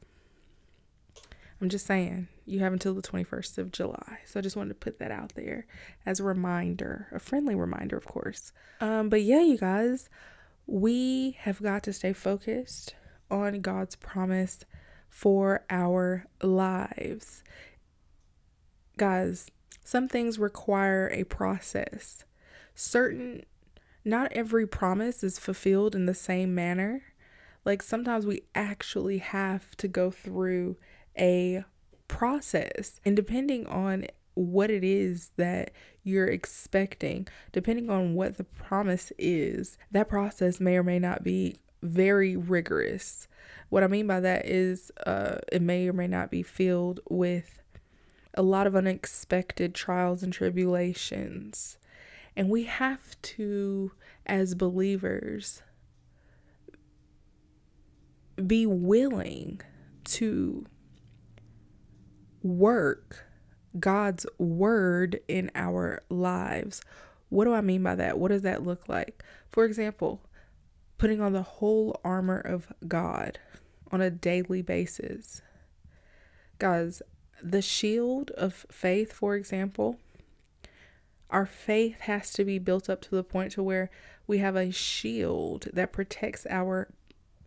I'm 1.64 1.70
just 1.70 1.86
saying, 1.86 2.28
you 2.46 2.60
have 2.60 2.74
until 2.74 2.94
the 2.94 3.02
21st 3.02 3.58
of 3.58 3.72
July. 3.72 4.20
So 4.26 4.38
I 4.38 4.44
just 4.44 4.58
wanted 4.58 4.72
to 4.72 4.76
put 4.76 5.00
that 5.00 5.12
out 5.12 5.32
there 5.34 5.66
as 6.06 6.20
a 6.20 6.24
reminder, 6.26 7.08
a 7.14 7.20
friendly 7.20 7.56
reminder, 7.56 7.96
of 7.96 8.04
course. 8.04 8.52
Um, 8.82 9.08
but 9.08 9.22
yeah, 9.22 9.40
you 9.40 9.58
guys, 9.58 10.10
we 10.68 11.38
have 11.40 11.64
got 11.64 11.82
to 11.84 11.94
stay 11.94 12.12
focused 12.12 12.96
on 13.32 13.62
God's 13.62 13.96
promise 13.96 14.66
for 15.08 15.64
our 15.70 16.26
lives. 16.42 17.46
Guys, 18.98 19.50
some 19.86 20.10
things 20.10 20.38
require 20.38 21.10
a 21.14 21.24
process. 21.24 22.26
Certain, 22.76 23.46
not 24.04 24.34
every 24.34 24.68
promise 24.68 25.24
is 25.24 25.40
fulfilled 25.40 25.96
in 25.96 26.08
the 26.08 26.14
same 26.14 26.54
manner. 26.54 27.04
Like 27.64 27.82
sometimes 27.82 28.26
we 28.26 28.42
actually 28.54 29.20
have 29.20 29.78
to 29.78 29.88
go 29.88 30.12
through 30.12 30.76
a 31.18 31.64
process. 32.08 33.00
And 33.06 33.16
depending 33.16 33.66
on 33.68 34.08
what 34.36 34.72
it 34.72 34.84
is 34.84 35.32
that 35.38 35.72
you're 36.04 36.28
expecting, 36.28 37.28
depending 37.52 37.90
on 37.90 38.16
what 38.16 38.38
the 38.38 38.44
promise 38.44 39.12
is, 39.18 39.78
that 39.92 40.10
process 40.10 40.60
may 40.60 40.78
or 40.78 40.84
may 40.84 41.00
not 41.00 41.24
be 41.24 41.58
very 41.82 42.36
rigorous. 42.36 43.28
What 43.70 43.84
I 43.84 43.88
mean 43.88 44.08
by 44.08 44.20
that 44.22 44.46
is 44.46 44.92
uh, 45.06 45.38
it 45.52 45.62
may 45.62 45.88
or 45.88 45.94
may 45.94 46.08
not 46.08 46.32
be 46.32 46.42
filled 46.42 47.00
with 47.10 47.62
a 48.34 48.42
lot 48.42 48.68
of 48.68 48.76
unexpected 48.76 49.76
trials 49.76 50.24
and 50.24 50.34
tribulations. 50.34 51.78
And 52.36 52.50
we 52.50 52.64
have 52.64 53.22
to, 53.22 53.92
as 54.26 54.56
believers, 54.56 55.62
be 58.48 58.66
willing 58.66 59.62
to 60.06 60.66
work 62.44 63.26
God's 63.80 64.26
word 64.38 65.20
in 65.28 65.50
our 65.56 66.04
lives. 66.10 66.82
What 67.30 67.46
do 67.46 67.54
I 67.54 67.62
mean 67.62 67.82
by 67.82 67.96
that? 67.96 68.20
What 68.20 68.30
does 68.30 68.44
that 68.44 68.64
look 68.64 68.88
like? 68.88 69.24
For 69.50 69.66
example, 69.66 70.22
putting 70.98 71.22
on 71.22 71.34
the 71.34 71.42
whole 71.42 72.00
armor 72.04 72.40
of 72.40 72.72
God 72.88 73.40
on 73.92 74.02
a 74.02 74.12
daily 74.12 74.62
basis. 74.62 75.42
Guys, 76.60 77.02
the 77.42 77.62
shield 77.62 78.32
of 78.32 78.66
faith, 78.72 79.12
for 79.12 79.36
example, 79.36 79.98
our 81.30 81.46
faith 81.46 82.02
has 82.02 82.32
to 82.34 82.46
be 82.46 82.60
built 82.60 82.90
up 82.90 83.02
to 83.02 83.16
the 83.16 83.24
point 83.24 83.54
to 83.54 83.64
where 83.64 83.90
we 84.28 84.38
have 84.38 84.56
a 84.56 84.72
shield 84.72 85.68
that 85.74 85.92
protects 85.92 86.46
our 86.50 86.90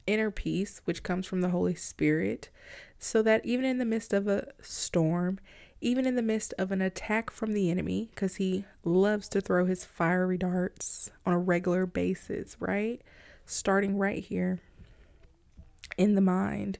inner 0.06 0.30
peace, 0.30 0.80
which 0.84 1.02
comes 1.02 1.26
from 1.26 1.40
the 1.40 1.50
Holy 1.50 1.74
Spirit, 1.74 2.50
so 2.98 3.22
that 3.22 3.44
even 3.44 3.64
in 3.64 3.78
the 3.78 3.84
midst 3.84 4.12
of 4.12 4.26
a 4.26 4.48
storm, 4.60 5.38
even 5.80 6.06
in 6.06 6.16
the 6.16 6.22
midst 6.22 6.54
of 6.58 6.72
an 6.72 6.80
attack 6.80 7.30
from 7.30 7.52
the 7.52 7.70
enemy, 7.70 8.08
because 8.14 8.36
he 8.36 8.64
loves 8.84 9.28
to 9.28 9.40
throw 9.40 9.66
his 9.66 9.84
fiery 9.84 10.38
darts 10.38 11.10
on 11.24 11.32
a 11.32 11.38
regular 11.38 11.86
basis, 11.86 12.56
right? 12.58 13.02
Starting 13.44 13.98
right 13.98 14.24
here 14.24 14.60
in 15.98 16.14
the 16.14 16.20
mind. 16.20 16.78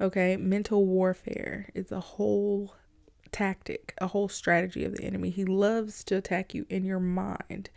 Okay, 0.00 0.36
mental 0.36 0.84
warfare 0.84 1.70
is 1.74 1.90
a 1.90 2.00
whole 2.00 2.74
tactic, 3.32 3.94
a 3.98 4.08
whole 4.08 4.28
strategy 4.28 4.84
of 4.84 4.96
the 4.96 5.04
enemy. 5.04 5.30
He 5.30 5.44
loves 5.44 6.04
to 6.04 6.16
attack 6.16 6.54
you 6.54 6.66
in 6.68 6.84
your 6.84 7.00
mind. 7.00 7.70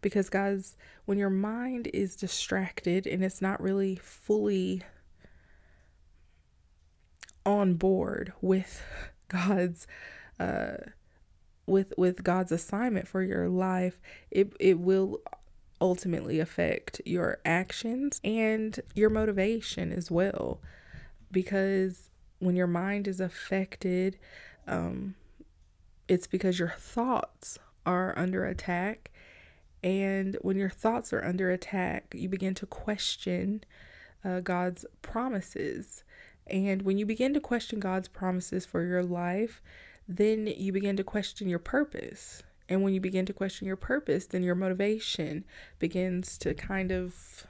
Because, 0.00 0.28
guys, 0.28 0.76
when 1.04 1.18
your 1.18 1.30
mind 1.30 1.88
is 1.94 2.16
distracted 2.16 3.06
and 3.06 3.24
it's 3.24 3.40
not 3.40 3.62
really 3.62 3.96
fully 3.96 4.82
on 7.44 7.74
board 7.74 8.32
with 8.40 8.82
God's 9.28 9.86
uh 10.38 10.76
with 11.66 11.92
with 11.96 12.24
God's 12.24 12.52
assignment 12.52 13.08
for 13.08 13.22
your 13.22 13.48
life, 13.48 14.00
it 14.30 14.52
it 14.60 14.78
will 14.78 15.20
ultimately 15.80 16.38
affect 16.38 17.00
your 17.04 17.38
actions 17.44 18.20
and 18.22 18.78
your 18.94 19.10
motivation 19.10 19.92
as 19.92 20.10
well. 20.10 20.60
Because 21.30 22.10
when 22.38 22.56
your 22.56 22.66
mind 22.66 23.08
is 23.08 23.20
affected, 23.20 24.18
um, 24.66 25.14
it's 26.08 26.26
because 26.26 26.58
your 26.58 26.74
thoughts 26.78 27.58
are 27.84 28.16
under 28.16 28.44
attack. 28.44 29.10
And 29.82 30.36
when 30.42 30.56
your 30.56 30.70
thoughts 30.70 31.12
are 31.12 31.24
under 31.24 31.50
attack, 31.50 32.14
you 32.16 32.28
begin 32.28 32.54
to 32.54 32.66
question 32.66 33.64
uh, 34.24 34.40
God's 34.40 34.86
promises. 35.02 36.04
And 36.46 36.82
when 36.82 36.98
you 36.98 37.06
begin 37.06 37.34
to 37.34 37.40
question 37.40 37.80
God's 37.80 38.08
promises 38.08 38.66
for 38.66 38.84
your 38.84 39.02
life, 39.02 39.62
then 40.08 40.46
you 40.46 40.72
begin 40.72 40.96
to 40.96 41.04
question 41.04 41.48
your 41.48 41.58
purpose. 41.58 42.42
And 42.68 42.82
when 42.82 42.94
you 42.94 43.00
begin 43.00 43.26
to 43.26 43.32
question 43.32 43.66
your 43.66 43.76
purpose, 43.76 44.26
then 44.26 44.42
your 44.42 44.54
motivation 44.54 45.44
begins 45.78 46.38
to 46.38 46.54
kind 46.54 46.90
of 46.90 47.46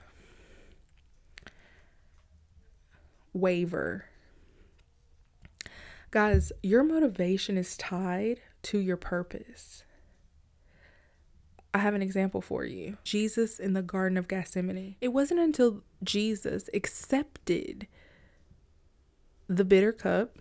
waver. 3.33 4.07
Guys, 6.11 6.53
your 6.63 6.85
motivation 6.85 7.57
is 7.57 7.77
tied 7.77 8.41
to 8.65 8.79
your 8.79 8.99
purpose. 8.99 9.85
I 11.75 11.79
have 11.79 11.95
an 11.95 12.03
example 12.03 12.43
for 12.43 12.67
you. 12.67 12.99
Jesus 13.03 13.59
in 13.59 13.73
the 13.73 13.81
Garden 13.81 14.19
of 14.19 14.29
Gethsemane. 14.29 14.97
It 15.01 15.09
wasn't 15.09 15.41
until 15.41 15.83
Jesus 16.05 16.69
accepted 16.75 17.87
the 19.57 19.65
bitter 19.65 19.93
cup, 19.93 20.37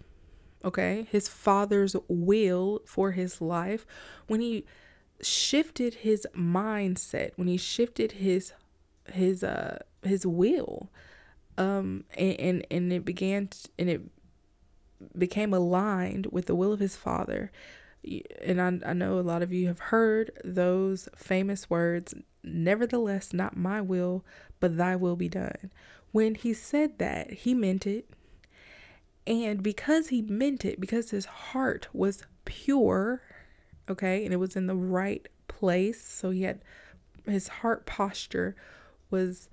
okay, 0.63 1.07
his 1.09 1.27
father's 1.27 1.95
will 2.07 2.81
for 2.85 3.11
his 3.11 3.41
life, 3.41 3.85
when 4.27 4.41
he 4.41 4.65
shifted 5.21 5.95
his 5.95 6.27
mindset, 6.35 7.31
when 7.35 7.47
he 7.47 7.57
shifted 7.57 8.13
his 8.13 8.53
his 9.11 9.43
uh 9.43 9.79
his 10.03 10.25
will, 10.25 10.89
um, 11.57 12.05
and 12.17 12.39
and, 12.39 12.67
and 12.71 12.93
it 12.93 13.05
began 13.05 13.49
and 13.77 13.89
it 13.89 14.01
became 15.17 15.53
aligned 15.53 16.27
with 16.31 16.45
the 16.45 16.55
will 16.55 16.71
of 16.71 16.79
his 16.79 16.95
father 16.95 17.51
and 18.41 18.61
I, 18.61 18.89
I 18.89 18.93
know 18.93 19.19
a 19.19 19.21
lot 19.21 19.41
of 19.41 19.53
you 19.53 19.67
have 19.67 19.79
heard 19.79 20.31
those 20.43 21.07
famous 21.15 21.69
words, 21.69 22.13
nevertheless, 22.43 23.33
not 23.33 23.55
my 23.55 23.81
will, 23.81 24.25
but 24.59 24.77
thy 24.77 24.95
will 24.95 25.15
be 25.15 25.29
done. 25.29 25.71
When 26.11 26.35
he 26.35 26.53
said 26.53 26.97
that, 26.97 27.31
he 27.31 27.53
meant 27.53 27.85
it. 27.85 28.09
And 29.27 29.61
because 29.61 30.07
he 30.07 30.21
meant 30.21 30.65
it, 30.65 30.79
because 30.79 31.11
his 31.11 31.25
heart 31.25 31.87
was 31.93 32.23
pure, 32.45 33.21
okay, 33.89 34.23
and 34.23 34.33
it 34.33 34.37
was 34.37 34.55
in 34.55 34.67
the 34.67 34.75
right 34.75 35.27
place, 35.47 36.03
so 36.03 36.31
he 36.31 36.43
had 36.43 36.61
his 37.27 37.47
heart 37.47 37.85
posture 37.85 38.55
was 39.11 39.47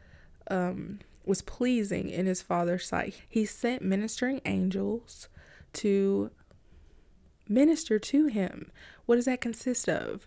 um 0.50 1.00
was 1.26 1.42
pleasing 1.42 2.08
in 2.08 2.24
his 2.24 2.40
father's 2.40 2.86
sight. 2.86 3.20
He 3.28 3.44
sent 3.44 3.82
ministering 3.82 4.40
angels 4.46 5.28
to 5.74 6.30
minister 7.46 7.98
to 7.98 8.26
him. 8.26 8.70
What 9.04 9.16
does 9.16 9.26
that 9.26 9.42
consist 9.42 9.88
of? 9.88 10.26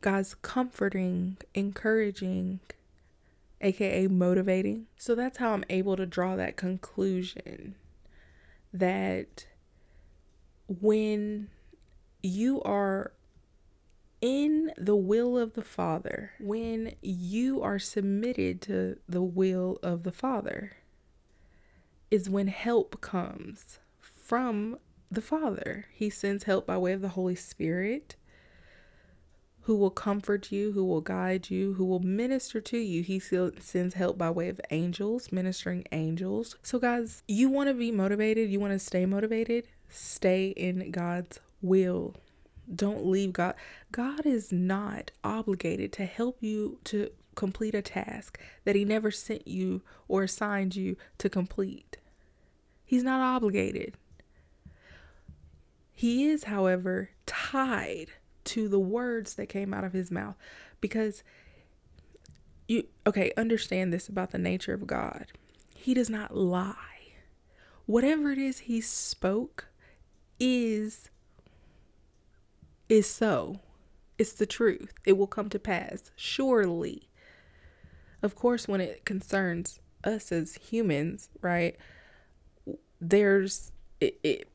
God's 0.00 0.34
comforting, 0.34 1.36
encouraging, 1.54 2.60
aka 3.60 4.06
motivating. 4.06 4.86
So 4.96 5.14
that's 5.14 5.36
how 5.36 5.52
I'm 5.52 5.64
able 5.68 5.96
to 5.96 6.06
draw 6.06 6.36
that 6.36 6.56
conclusion 6.56 7.74
that 8.72 9.46
when 10.66 11.48
you 12.22 12.62
are 12.62 13.12
in 14.20 14.72
the 14.76 14.96
will 14.96 15.38
of 15.38 15.54
the 15.54 15.62
Father, 15.62 16.32
when 16.40 16.94
you 17.00 17.62
are 17.62 17.78
submitted 17.78 18.60
to 18.62 18.98
the 19.08 19.22
will 19.22 19.78
of 19.82 20.02
the 20.02 20.12
Father, 20.12 20.76
is 22.10 22.28
when 22.28 22.48
help 22.48 23.00
comes 23.00 23.78
from 24.00 24.78
the 25.10 25.22
Father. 25.22 25.86
He 25.92 26.10
sends 26.10 26.44
help 26.44 26.66
by 26.66 26.76
way 26.76 26.92
of 26.92 27.00
the 27.00 27.10
Holy 27.10 27.34
Spirit 27.34 28.16
who 29.68 29.76
will 29.76 29.90
comfort 29.90 30.50
you, 30.50 30.72
who 30.72 30.82
will 30.82 31.02
guide 31.02 31.50
you, 31.50 31.74
who 31.74 31.84
will 31.84 32.00
minister 32.00 32.58
to 32.58 32.78
you. 32.78 33.02
He 33.02 33.18
sends 33.20 33.92
help 33.92 34.16
by 34.16 34.30
way 34.30 34.48
of 34.48 34.58
angels, 34.70 35.30
ministering 35.30 35.84
angels. 35.92 36.56
So, 36.62 36.78
guys, 36.78 37.22
you 37.28 37.50
want 37.50 37.68
to 37.68 37.74
be 37.74 37.92
motivated, 37.92 38.48
you 38.48 38.60
want 38.60 38.72
to 38.72 38.78
stay 38.78 39.04
motivated, 39.04 39.68
stay 39.90 40.48
in 40.56 40.90
God's 40.90 41.40
will. 41.60 42.14
Don't 42.74 43.04
leave 43.04 43.34
God. 43.34 43.56
God 43.92 44.24
is 44.24 44.50
not 44.50 45.10
obligated 45.22 45.92
to 45.92 46.06
help 46.06 46.38
you 46.40 46.78
to 46.84 47.10
complete 47.34 47.74
a 47.74 47.82
task 47.82 48.40
that 48.64 48.74
He 48.74 48.86
never 48.86 49.10
sent 49.10 49.46
you 49.46 49.82
or 50.08 50.22
assigned 50.22 50.76
you 50.76 50.96
to 51.18 51.28
complete. 51.28 51.98
He's 52.86 53.04
not 53.04 53.20
obligated. 53.20 53.96
He 55.92 56.24
is, 56.24 56.44
however, 56.44 57.10
tied 57.26 58.12
to 58.48 58.68
the 58.68 58.78
words 58.78 59.34
that 59.34 59.48
came 59.48 59.74
out 59.74 59.84
of 59.84 59.92
his 59.92 60.10
mouth 60.10 60.34
because 60.80 61.22
you 62.66 62.84
okay, 63.06 63.32
understand 63.36 63.92
this 63.92 64.08
about 64.08 64.30
the 64.30 64.38
nature 64.38 64.74
of 64.74 64.86
God. 64.86 65.26
He 65.74 65.94
does 65.94 66.10
not 66.10 66.36
lie. 66.36 66.74
Whatever 67.86 68.30
it 68.32 68.38
is 68.38 68.60
he 68.60 68.80
spoke 68.80 69.68
is 70.38 71.10
is 72.88 73.06
so. 73.06 73.60
It's 74.18 74.32
the 74.32 74.46
truth. 74.46 74.92
It 75.04 75.16
will 75.16 75.26
come 75.26 75.48
to 75.50 75.58
pass 75.58 76.10
surely. 76.16 77.08
Of 78.22 78.34
course, 78.34 78.66
when 78.66 78.80
it 78.80 79.04
concerns 79.04 79.78
us 80.04 80.32
as 80.32 80.54
humans, 80.54 81.28
right? 81.40 81.76
There's 83.00 83.72
it, 84.00 84.18
it 84.22 84.48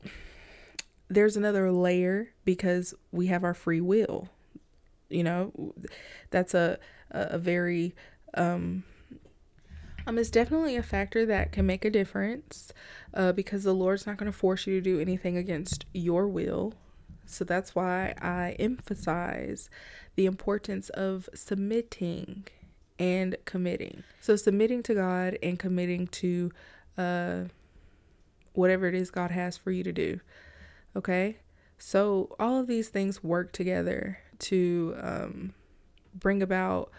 there's 1.08 1.36
another 1.36 1.70
layer 1.70 2.30
because 2.44 2.94
we 3.12 3.26
have 3.28 3.44
our 3.44 3.54
free 3.54 3.80
will. 3.80 4.28
You 5.08 5.24
know, 5.24 5.74
that's 6.30 6.54
a 6.54 6.78
a 7.10 7.38
very 7.38 7.94
um 8.34 8.84
um, 10.06 10.18
it's 10.18 10.30
definitely 10.30 10.76
a 10.76 10.82
factor 10.82 11.24
that 11.26 11.52
can 11.52 11.66
make 11.66 11.84
a 11.84 11.90
difference 11.90 12.72
uh, 13.14 13.32
because 13.32 13.64
the 13.64 13.72
Lord's 13.72 14.06
not 14.06 14.18
going 14.18 14.30
to 14.30 14.36
force 14.36 14.66
you 14.66 14.74
to 14.74 14.80
do 14.80 15.00
anything 15.00 15.36
against 15.36 15.86
your 15.94 16.28
will. 16.28 16.74
So 17.26 17.44
that's 17.44 17.74
why 17.74 18.14
I 18.20 18.54
emphasize 18.58 19.70
the 20.14 20.26
importance 20.26 20.90
of 20.90 21.28
submitting 21.34 22.44
and 22.98 23.36
committing. 23.46 24.04
So, 24.20 24.36
submitting 24.36 24.82
to 24.84 24.94
God 24.94 25.38
and 25.42 25.58
committing 25.58 26.06
to 26.08 26.52
uh, 26.98 27.40
whatever 28.52 28.86
it 28.86 28.94
is 28.94 29.10
God 29.10 29.30
has 29.30 29.56
for 29.56 29.70
you 29.70 29.82
to 29.82 29.92
do. 29.92 30.20
Okay. 30.96 31.38
So 31.78 32.34
all 32.38 32.60
of 32.60 32.66
these 32.66 32.88
things 32.88 33.22
work 33.22 33.52
together 33.52 34.18
to 34.40 34.94
um, 35.00 35.54
bring 36.14 36.42
about 36.42 36.90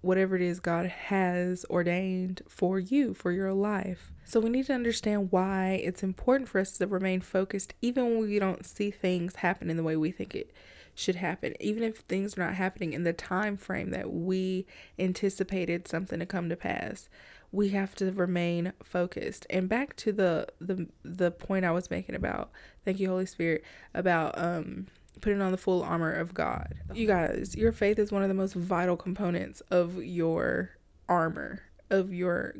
whatever 0.00 0.36
it 0.36 0.42
is 0.42 0.60
God 0.60 0.86
has 0.86 1.64
ordained 1.68 2.42
for 2.48 2.78
you, 2.78 3.12
for 3.12 3.32
your 3.32 3.52
life. 3.52 4.12
So 4.24 4.40
we 4.40 4.50
need 4.50 4.66
to 4.66 4.74
understand 4.74 5.32
why 5.32 5.80
it's 5.82 6.02
important 6.02 6.48
for 6.48 6.60
us 6.60 6.72
to 6.78 6.86
remain 6.86 7.20
focused 7.20 7.74
even 7.82 8.04
when 8.04 8.20
we 8.20 8.38
don't 8.38 8.64
see 8.64 8.90
things 8.90 9.36
happen 9.36 9.70
in 9.70 9.76
the 9.76 9.82
way 9.82 9.96
we 9.96 10.10
think 10.10 10.34
it 10.34 10.52
should 10.94 11.16
happen 11.16 11.52
even 11.60 11.82
if 11.82 11.98
things 11.98 12.38
are 12.38 12.44
not 12.44 12.54
happening 12.54 12.94
in 12.94 13.04
the 13.04 13.12
time 13.12 13.56
frame 13.56 13.90
that 13.90 14.10
we 14.10 14.66
anticipated 14.98 15.86
something 15.86 16.18
to 16.18 16.24
come 16.26 16.48
to 16.48 16.56
pass 16.56 17.10
we 17.56 17.70
have 17.70 17.94
to 17.94 18.12
remain 18.12 18.74
focused. 18.84 19.46
And 19.48 19.66
back 19.66 19.96
to 19.96 20.12
the 20.12 20.46
the 20.60 20.86
the 21.02 21.30
point 21.30 21.64
I 21.64 21.70
was 21.70 21.90
making 21.90 22.14
about 22.14 22.50
thank 22.84 23.00
you 23.00 23.08
Holy 23.08 23.24
Spirit 23.24 23.64
about 23.94 24.38
um 24.38 24.88
putting 25.22 25.40
on 25.40 25.52
the 25.52 25.58
full 25.58 25.82
armor 25.82 26.12
of 26.12 26.34
God. 26.34 26.74
You 26.92 27.06
guys, 27.06 27.56
your 27.56 27.72
faith 27.72 27.98
is 27.98 28.12
one 28.12 28.22
of 28.22 28.28
the 28.28 28.34
most 28.34 28.52
vital 28.54 28.98
components 28.98 29.62
of 29.70 30.04
your 30.04 30.76
armor, 31.08 31.62
of 31.88 32.12
your 32.12 32.54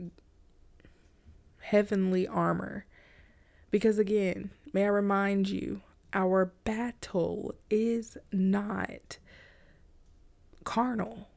heavenly 1.58 2.26
armor. 2.26 2.86
Because 3.70 3.98
again, 3.98 4.50
may 4.72 4.84
I 4.84 4.88
remind 4.88 5.50
you, 5.50 5.82
our 6.14 6.46
battle 6.64 7.54
is 7.68 8.16
not 8.32 9.18
carnal. 10.64 11.28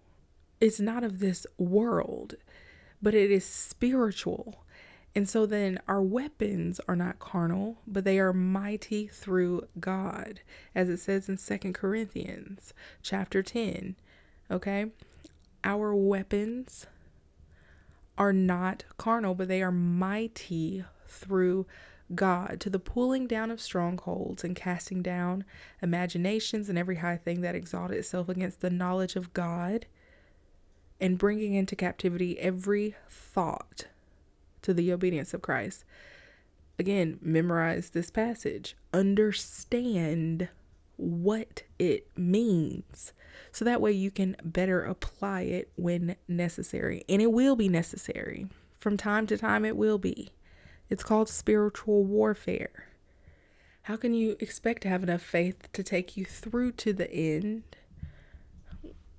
It's 0.61 0.79
not 0.79 1.03
of 1.03 1.19
this 1.19 1.45
world 1.57 2.35
but 3.01 3.15
it 3.15 3.31
is 3.31 3.45
spiritual. 3.45 4.63
And 5.15 5.27
so 5.27 5.45
then 5.45 5.79
our 5.87 6.01
weapons 6.01 6.79
are 6.87 6.95
not 6.95 7.19
carnal, 7.19 7.77
but 7.87 8.03
they 8.03 8.19
are 8.19 8.33
mighty 8.33 9.07
through 9.07 9.67
God, 9.79 10.41
as 10.75 10.87
it 10.87 10.97
says 10.97 11.27
in 11.27 11.37
Second 11.37 11.73
Corinthians 11.73 12.73
chapter 13.01 13.41
10. 13.41 13.95
Okay? 14.51 14.91
Our 15.63 15.95
weapons 15.95 16.85
are 18.17 18.33
not 18.33 18.83
carnal, 18.97 19.33
but 19.33 19.47
they 19.47 19.63
are 19.63 19.71
mighty 19.71 20.83
through 21.07 21.65
God 22.13 22.57
to 22.59 22.69
the 22.69 22.79
pulling 22.79 23.27
down 23.27 23.51
of 23.51 23.61
strongholds 23.61 24.43
and 24.43 24.55
casting 24.55 25.01
down 25.01 25.43
imaginations 25.81 26.69
and 26.69 26.77
every 26.77 26.97
high 26.97 27.17
thing 27.17 27.41
that 27.41 27.55
exalted 27.55 27.97
itself 27.97 28.29
against 28.29 28.61
the 28.61 28.69
knowledge 28.69 29.15
of 29.15 29.33
God 29.33 29.85
and 30.99 31.17
bringing 31.17 31.53
into 31.53 31.75
captivity 31.75 32.37
every 32.39 32.95
thought 33.09 33.85
to 34.61 34.73
the 34.73 34.91
obedience 34.91 35.33
of 35.33 35.41
Christ. 35.41 35.85
Again, 36.77 37.19
memorize 37.21 37.89
this 37.89 38.09
passage, 38.09 38.75
understand 38.93 40.49
what 40.97 41.63
it 41.77 42.07
means. 42.17 43.13
So 43.51 43.65
that 43.65 43.81
way 43.81 43.91
you 43.91 44.11
can 44.11 44.35
better 44.43 44.83
apply 44.83 45.41
it 45.41 45.71
when 45.75 46.15
necessary. 46.27 47.03
And 47.07 47.21
it 47.21 47.31
will 47.31 47.55
be 47.55 47.69
necessary. 47.69 48.47
From 48.79 48.97
time 48.97 49.27
to 49.27 49.37
time, 49.37 49.65
it 49.65 49.77
will 49.77 49.97
be. 49.97 50.29
It's 50.89 51.03
called 51.03 51.29
spiritual 51.29 52.03
warfare. 52.03 52.87
How 53.83 53.95
can 53.95 54.13
you 54.13 54.35
expect 54.39 54.83
to 54.83 54.89
have 54.89 55.03
enough 55.03 55.21
faith 55.21 55.71
to 55.73 55.83
take 55.83 56.15
you 56.15 56.25
through 56.25 56.73
to 56.73 56.93
the 56.93 57.11
end 57.11 57.63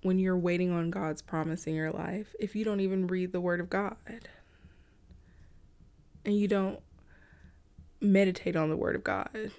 when 0.03 0.19
you're 0.19 0.37
waiting 0.37 0.71
on 0.71 0.91
God's 0.91 1.23
promise 1.23 1.67
in 1.67 1.75
your 1.75 1.91
life 1.91 2.35
if 2.39 2.57
you 2.57 2.65
don't 2.65 2.81
even 2.81 3.07
read 3.07 3.33
the 3.33 3.41
Word 3.41 3.61
of 3.61 3.69
God 3.69 3.97
and 6.25 6.37
you 6.37 6.49
don't 6.49 6.81
meditate 8.01 8.57
on 8.57 8.71
the 8.71 8.77
Word 8.77 8.97
of 8.97 9.05
God. 9.05 9.53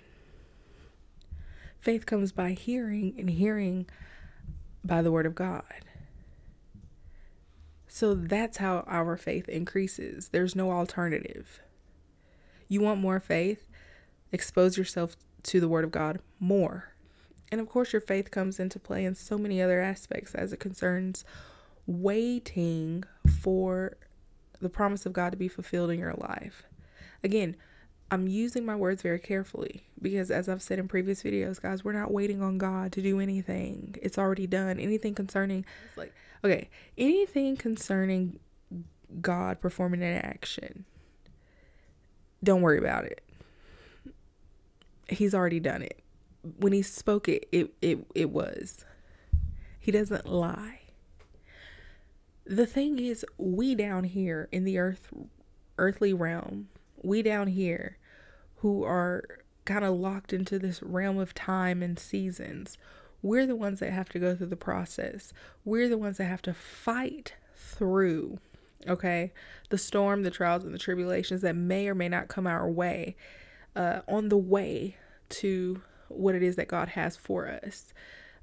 Faith 1.81 2.05
comes 2.05 2.31
by 2.31 2.51
hearing, 2.51 3.15
and 3.17 3.31
hearing 3.31 3.87
by 4.85 5.01
the 5.01 5.11
word 5.11 5.25
of 5.25 5.33
God. 5.33 5.63
So 7.87 8.13
that's 8.13 8.57
how 8.57 8.83
our 8.87 9.17
faith 9.17 9.49
increases. 9.49 10.29
There's 10.29 10.55
no 10.55 10.71
alternative. 10.71 11.59
You 12.67 12.81
want 12.81 13.01
more 13.01 13.19
faith? 13.19 13.67
Expose 14.31 14.77
yourself 14.77 15.15
to 15.43 15.59
the 15.59 15.67
word 15.67 15.83
of 15.83 15.91
God 15.91 16.19
more. 16.39 16.90
And 17.51 17.59
of 17.59 17.67
course, 17.67 17.91
your 17.91 18.01
faith 18.01 18.31
comes 18.31 18.59
into 18.59 18.79
play 18.79 19.03
in 19.03 19.13
so 19.13 19.37
many 19.37 19.61
other 19.61 19.81
aspects 19.81 20.33
as 20.33 20.53
it 20.53 20.59
concerns 20.61 21.25
waiting 21.85 23.03
for 23.41 23.97
the 24.61 24.69
promise 24.69 25.05
of 25.05 25.13
God 25.13 25.31
to 25.31 25.37
be 25.37 25.49
fulfilled 25.49 25.89
in 25.89 25.99
your 25.99 26.13
life. 26.13 26.63
Again, 27.23 27.57
I'm 28.09 28.27
using 28.27 28.65
my 28.65 28.75
words 28.75 29.01
very 29.01 29.19
carefully 29.19 29.83
because, 30.01 30.31
as 30.31 30.49
I've 30.49 30.61
said 30.61 30.79
in 30.79 30.87
previous 30.87 31.23
videos, 31.23 31.61
guys, 31.61 31.83
we're 31.83 31.93
not 31.93 32.11
waiting 32.11 32.41
on 32.41 32.57
God 32.57 32.91
to 32.93 33.01
do 33.01 33.19
anything. 33.19 33.95
It's 34.01 34.17
already 34.17 34.47
done. 34.47 34.79
Anything 34.79 35.15
concerning, 35.15 35.65
like, 35.95 36.13
okay, 36.43 36.69
anything 36.97 37.55
concerning 37.55 38.39
God 39.21 39.61
performing 39.61 40.03
an 40.03 40.17
action, 40.17 40.85
don't 42.43 42.61
worry 42.61 42.77
about 42.77 43.05
it. 43.05 43.21
He's 45.07 45.33
already 45.33 45.59
done 45.59 45.81
it. 45.81 46.01
When 46.57 46.73
he 46.73 46.81
spoke 46.81 47.27
it, 47.29 47.47
it 47.51 47.73
it 47.81 48.05
it 48.15 48.29
was. 48.29 48.85
He 49.79 49.91
doesn't 49.91 50.27
lie. 50.27 50.81
The 52.45 52.65
thing 52.65 52.99
is, 52.99 53.25
we 53.37 53.75
down 53.75 54.03
here 54.03 54.49
in 54.51 54.63
the 54.63 54.77
earth 54.77 55.13
earthly 55.77 56.13
realm, 56.13 56.69
we 57.01 57.21
down 57.21 57.47
here 57.47 57.97
who 58.57 58.83
are 58.83 59.23
kind 59.65 59.83
of 59.85 59.95
locked 59.95 60.33
into 60.33 60.59
this 60.59 60.81
realm 60.83 61.17
of 61.17 61.33
time 61.33 61.81
and 61.81 61.97
seasons. 61.97 62.77
We're 63.21 63.45
the 63.45 63.55
ones 63.55 63.79
that 63.79 63.91
have 63.91 64.09
to 64.09 64.19
go 64.19 64.35
through 64.35 64.47
the 64.47 64.55
process. 64.55 65.33
We're 65.63 65.89
the 65.89 65.97
ones 65.97 66.17
that 66.17 66.25
have 66.25 66.41
to 66.43 66.53
fight 66.53 67.35
through, 67.55 68.39
okay, 68.87 69.31
the 69.69 69.77
storm, 69.77 70.23
the 70.23 70.31
trials, 70.31 70.63
and 70.63 70.73
the 70.73 70.79
tribulations 70.79 71.41
that 71.41 71.55
may 71.55 71.87
or 71.87 71.95
may 71.95 72.09
not 72.09 72.27
come 72.27 72.47
our 72.47 72.69
way 72.69 73.15
uh, 73.75 74.01
on 74.07 74.29
the 74.29 74.37
way 74.37 74.97
to 75.29 75.81
what 76.17 76.35
it 76.35 76.43
is 76.43 76.55
that 76.55 76.67
God 76.67 76.89
has 76.89 77.17
for 77.17 77.47
us. 77.47 77.93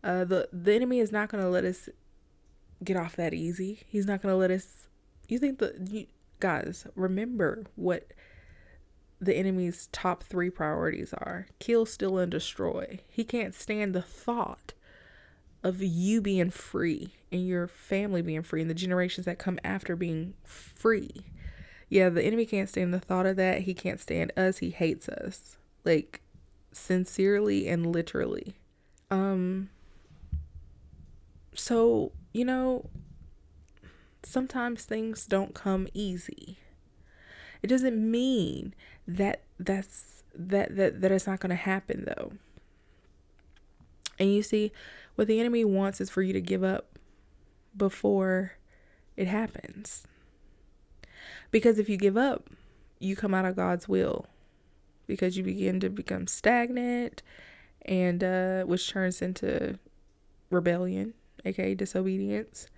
Uh, 0.02 0.24
the 0.24 0.48
the 0.52 0.74
enemy 0.74 1.00
is 1.00 1.12
not 1.12 1.28
going 1.28 1.42
to 1.42 1.50
let 1.50 1.64
us 1.64 1.88
get 2.85 2.96
off 2.96 3.16
that 3.16 3.35
easy. 3.35 3.83
He's 3.88 4.07
not 4.07 4.22
going 4.22 4.33
to 4.33 4.37
let 4.37 4.50
us. 4.50 4.88
You 5.28 5.38
think 5.38 5.59
that 5.59 5.88
you 5.88 6.07
guys 6.40 6.87
remember 6.94 7.64
what 7.74 8.12
the 9.20 9.35
enemy's 9.35 9.88
top 9.90 10.22
three 10.22 10.50
priorities 10.50 11.12
are 11.12 11.48
kill, 11.59 11.87
steal, 11.87 12.18
and 12.18 12.31
destroy. 12.31 13.00
He 13.09 13.24
can't 13.24 13.54
stand 13.54 13.94
the 13.94 14.02
thought 14.02 14.74
of 15.62 15.83
you 15.83 16.20
being 16.20 16.50
free 16.50 17.14
and 17.33 17.46
your 17.46 17.66
family 17.66 18.22
being 18.22 18.42
free 18.42 18.61
and 18.61 18.70
the 18.70 18.74
generations 18.74 19.26
that 19.26 19.38
come 19.38 19.59
after 19.64 19.96
being 19.96 20.35
free. 20.44 21.11
Yeah, 21.88 22.11
the 22.11 22.22
enemy 22.22 22.46
can't 22.46 22.68
stand 22.68 22.94
the 22.94 23.00
thought 23.00 23.26
of 23.26 23.37
that. 23.37 23.62
He 23.62 23.74
can't 23.74 24.00
stand 24.00 24.33
us. 24.37 24.59
He 24.59 24.70
hates 24.70 25.09
us. 25.09 25.57
Like 25.85 26.20
sincerely 26.72 27.68
and 27.68 27.87
literally. 27.87 28.57
Um 29.11 29.70
so, 31.54 32.12
you 32.33 32.44
know, 32.44 32.88
sometimes 34.22 34.85
things 34.85 35.26
don't 35.26 35.54
come 35.54 35.88
easy. 35.92 36.59
It 37.62 37.66
doesn't 37.66 37.98
mean 37.98 38.74
that 39.07 39.42
that's 39.59 40.22
that 40.35 40.76
that 40.76 41.00
that 41.00 41.11
it's 41.11 41.26
not 41.26 41.40
going 41.40 41.50
to 41.50 41.57
happen 41.57 42.04
though. 42.07 42.33
And 44.18 44.33
you 44.33 44.42
see, 44.42 44.72
what 45.14 45.28
the 45.28 45.40
enemy 45.40 45.64
wants 45.64 46.00
is 46.00 46.11
for 46.11 46.22
you 46.22 46.33
to 46.33 46.40
give 46.40 46.62
up 46.62 46.98
before 47.76 48.52
it 49.16 49.26
happens. 49.26 50.07
Because 51.50 51.78
if 51.78 51.88
you 51.88 51.96
give 51.96 52.16
up, 52.16 52.50
you 52.98 53.16
come 53.16 53.35
out 53.35 53.44
of 53.44 53.57
God's 53.57 53.88
will 53.88 54.26
because 55.09 55.37
you 55.37 55.42
begin 55.42 55.81
to 55.81 55.88
become 55.88 56.29
stagnant 56.29 57.23
and 57.83 58.23
uh, 58.23 58.62
which 58.64 58.88
turns 58.88 59.21
into 59.21 59.79
rebellion, 60.51 61.14
aka 61.44 61.75
disobedience. 61.75 62.68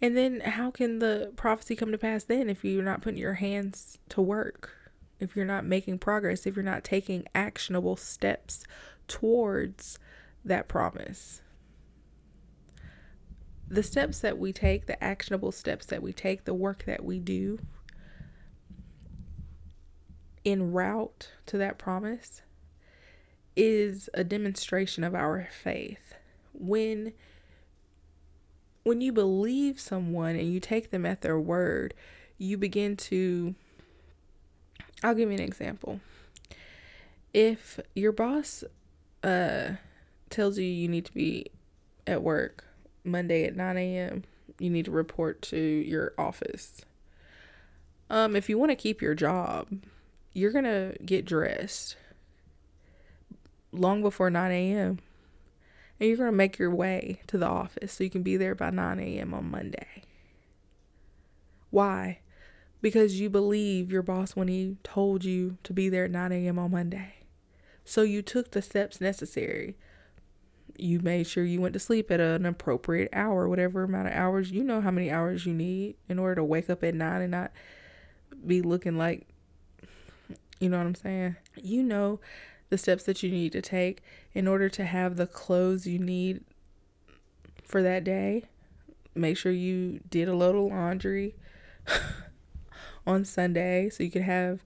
And 0.00 0.16
then 0.16 0.40
how 0.40 0.70
can 0.70 0.98
the 0.98 1.32
prophecy 1.34 1.74
come 1.74 1.90
to 1.90 1.98
pass 1.98 2.24
then 2.24 2.48
if 2.50 2.64
you're 2.64 2.84
not 2.84 3.02
putting 3.02 3.18
your 3.18 3.34
hands 3.34 3.98
to 4.10 4.20
work? 4.20 4.76
If 5.18 5.34
you're 5.34 5.44
not 5.44 5.64
making 5.64 5.98
progress, 5.98 6.46
if 6.46 6.56
you're 6.56 6.64
not 6.64 6.84
taking 6.84 7.24
actionable 7.34 7.96
steps 7.96 8.64
towards 9.08 9.98
that 10.44 10.68
promise? 10.68 11.40
The 13.68 13.84
steps 13.84 14.18
that 14.20 14.38
we 14.38 14.52
take, 14.52 14.86
the 14.86 15.02
actionable 15.02 15.52
steps 15.52 15.86
that 15.86 16.02
we 16.02 16.12
take, 16.12 16.44
the 16.44 16.52
work 16.52 16.84
that 16.84 17.04
we 17.04 17.18
do 17.20 17.60
en 20.44 20.72
route 20.72 21.28
to 21.46 21.58
that 21.58 21.78
promise 21.78 22.42
is 23.56 24.08
a 24.14 24.24
demonstration 24.24 25.04
of 25.04 25.14
our 25.14 25.48
faith. 25.62 26.14
When 26.52 27.12
when 28.84 29.00
you 29.00 29.12
believe 29.12 29.78
someone 29.78 30.34
and 30.34 30.52
you 30.52 30.58
take 30.58 30.90
them 30.90 31.06
at 31.06 31.20
their 31.20 31.38
word, 31.38 31.94
you 32.38 32.56
begin 32.56 32.96
to. 32.96 33.54
I'll 35.02 35.14
give 35.14 35.30
you 35.30 35.36
an 35.36 35.42
example. 35.42 36.00
If 37.32 37.80
your 37.94 38.12
boss 38.12 38.64
uh, 39.22 39.72
tells 40.30 40.58
you 40.58 40.64
you 40.64 40.88
need 40.88 41.06
to 41.06 41.14
be 41.14 41.46
at 42.06 42.22
work 42.22 42.64
Monday 43.04 43.44
at 43.44 43.56
9 43.56 43.76
a.m., 43.78 44.24
you 44.58 44.70
need 44.70 44.84
to 44.84 44.90
report 44.90 45.42
to 45.42 45.56
your 45.58 46.12
office. 46.18 46.84
Um, 48.10 48.36
if 48.36 48.48
you 48.48 48.58
want 48.58 48.70
to 48.70 48.76
keep 48.76 49.00
your 49.00 49.14
job, 49.14 49.68
you're 50.32 50.52
to 50.52 50.96
get 51.04 51.24
dressed 51.24 51.96
long 53.72 54.02
before 54.02 54.30
9 54.30 54.50
a.m 54.50 54.98
and 56.02 56.08
you're 56.08 56.26
to 56.26 56.32
make 56.32 56.58
your 56.58 56.74
way 56.74 57.20
to 57.28 57.38
the 57.38 57.46
office 57.46 57.92
so 57.92 58.02
you 58.02 58.10
can 58.10 58.24
be 58.24 58.36
there 58.36 58.56
by 58.56 58.70
9 58.70 58.98
a.m. 58.98 59.32
on 59.32 59.48
Monday. 59.48 60.02
Why? 61.70 62.18
Because 62.80 63.20
you 63.20 63.30
believe 63.30 63.92
your 63.92 64.02
boss 64.02 64.34
when 64.34 64.48
he 64.48 64.78
told 64.82 65.24
you 65.24 65.58
to 65.62 65.72
be 65.72 65.88
there 65.88 66.06
at 66.06 66.10
9 66.10 66.32
a.m. 66.32 66.58
on 66.58 66.72
Monday. 66.72 67.14
So 67.84 68.02
you 68.02 68.20
took 68.20 68.50
the 68.50 68.62
steps 68.62 69.00
necessary. 69.00 69.76
You 70.76 70.98
made 70.98 71.28
sure 71.28 71.44
you 71.44 71.60
went 71.60 71.74
to 71.74 71.78
sleep 71.78 72.10
at 72.10 72.18
an 72.18 72.46
appropriate 72.46 73.10
hour, 73.12 73.48
whatever 73.48 73.84
amount 73.84 74.08
of 74.08 74.14
hours. 74.14 74.50
You 74.50 74.64
know 74.64 74.80
how 74.80 74.90
many 74.90 75.08
hours 75.08 75.46
you 75.46 75.54
need 75.54 75.94
in 76.08 76.18
order 76.18 76.34
to 76.34 76.44
wake 76.44 76.68
up 76.68 76.82
at 76.82 76.96
9 76.96 77.22
and 77.22 77.30
not 77.30 77.52
be 78.44 78.60
looking 78.60 78.98
like, 78.98 79.28
you 80.62 80.68
know 80.68 80.78
what 80.78 80.86
I'm 80.86 80.94
saying? 80.94 81.36
You 81.60 81.82
know 81.82 82.20
the 82.70 82.78
steps 82.78 83.02
that 83.04 83.20
you 83.20 83.30
need 83.32 83.50
to 83.50 83.60
take 83.60 84.00
in 84.32 84.46
order 84.46 84.68
to 84.68 84.84
have 84.84 85.16
the 85.16 85.26
clothes 85.26 85.88
you 85.88 85.98
need 85.98 86.44
for 87.64 87.82
that 87.82 88.04
day. 88.04 88.44
Make 89.12 89.36
sure 89.36 89.50
you 89.50 89.98
did 90.08 90.28
a 90.28 90.36
load 90.36 90.54
of 90.54 90.70
laundry 90.70 91.34
on 93.06 93.24
Sunday 93.24 93.90
so 93.90 94.04
you 94.04 94.10
could 94.10 94.22
have 94.22 94.62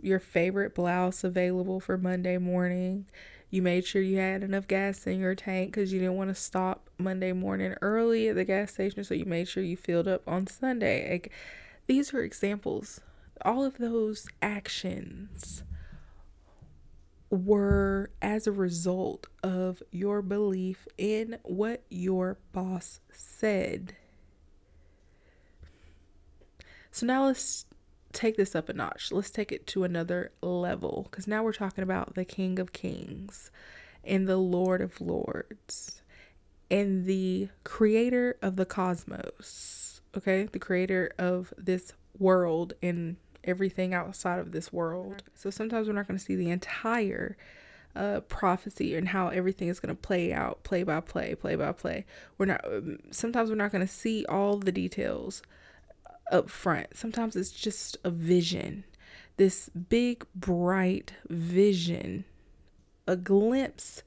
your 0.00 0.18
favorite 0.18 0.74
blouse 0.74 1.22
available 1.22 1.80
for 1.80 1.98
Monday 1.98 2.38
morning. 2.38 3.04
You 3.50 3.60
made 3.60 3.86
sure 3.86 4.00
you 4.00 4.16
had 4.16 4.42
enough 4.42 4.66
gas 4.66 5.06
in 5.06 5.20
your 5.20 5.34
tank 5.34 5.70
because 5.70 5.92
you 5.92 6.00
didn't 6.00 6.16
want 6.16 6.30
to 6.30 6.34
stop 6.34 6.88
Monday 6.96 7.32
morning 7.32 7.74
early 7.82 8.28
at 8.28 8.36
the 8.36 8.44
gas 8.44 8.72
station, 8.72 9.04
so 9.04 9.12
you 9.12 9.26
made 9.26 9.48
sure 9.48 9.62
you 9.62 9.76
filled 9.76 10.08
up 10.08 10.22
on 10.26 10.46
Sunday. 10.46 11.10
Like, 11.10 11.30
these 11.86 12.14
are 12.14 12.22
examples. 12.22 13.02
All 13.42 13.64
of 13.64 13.78
those 13.78 14.26
actions 14.42 15.62
were 17.30 18.10
as 18.22 18.46
a 18.46 18.52
result 18.52 19.26
of 19.42 19.82
your 19.90 20.22
belief 20.22 20.86
in 20.96 21.38
what 21.42 21.82
your 21.90 22.38
boss 22.52 23.00
said. 23.10 23.96
So 26.90 27.04
now 27.04 27.26
let's 27.26 27.66
take 28.12 28.36
this 28.36 28.54
up 28.54 28.68
a 28.68 28.72
notch. 28.72 29.12
Let's 29.12 29.30
take 29.30 29.52
it 29.52 29.66
to 29.68 29.84
another 29.84 30.32
level 30.40 31.08
because 31.10 31.26
now 31.26 31.42
we're 31.42 31.52
talking 31.52 31.84
about 31.84 32.14
the 32.14 32.24
King 32.24 32.58
of 32.58 32.72
Kings 32.72 33.50
and 34.02 34.26
the 34.26 34.38
Lord 34.38 34.80
of 34.80 35.00
Lords 35.00 36.00
and 36.70 37.04
the 37.04 37.48
creator 37.64 38.38
of 38.40 38.56
the 38.56 38.64
cosmos. 38.64 40.00
Okay, 40.16 40.48
the 40.50 40.58
creator 40.58 41.12
of 41.18 41.52
this 41.58 41.92
world 42.18 42.72
and 42.82 43.16
everything 43.46 43.94
outside 43.94 44.38
of 44.38 44.52
this 44.52 44.72
world. 44.72 45.22
So 45.34 45.50
sometimes 45.50 45.86
we're 45.86 45.94
not 45.94 46.08
going 46.08 46.18
to 46.18 46.24
see 46.24 46.36
the 46.36 46.50
entire 46.50 47.36
uh, 47.94 48.20
prophecy 48.20 48.94
and 48.94 49.08
how 49.08 49.28
everything 49.28 49.68
is 49.68 49.80
going 49.80 49.94
to 49.94 50.00
play 50.00 50.32
out, 50.32 50.62
play 50.62 50.82
by 50.82 51.00
play, 51.00 51.34
play 51.34 51.56
by 51.56 51.72
play. 51.72 52.04
We're 52.36 52.46
not. 52.46 52.64
Um, 52.64 52.98
sometimes 53.10 53.48
we're 53.48 53.56
not 53.56 53.72
going 53.72 53.86
to 53.86 53.92
see 53.92 54.24
all 54.26 54.58
the 54.58 54.72
details 54.72 55.42
up 56.30 56.50
front. 56.50 56.96
Sometimes 56.96 57.36
it's 57.36 57.50
just 57.50 57.96
a 58.04 58.10
vision, 58.10 58.84
this 59.36 59.68
big 59.70 60.26
bright 60.34 61.14
vision, 61.28 62.24
a 63.06 63.16
glimpse 63.16 64.02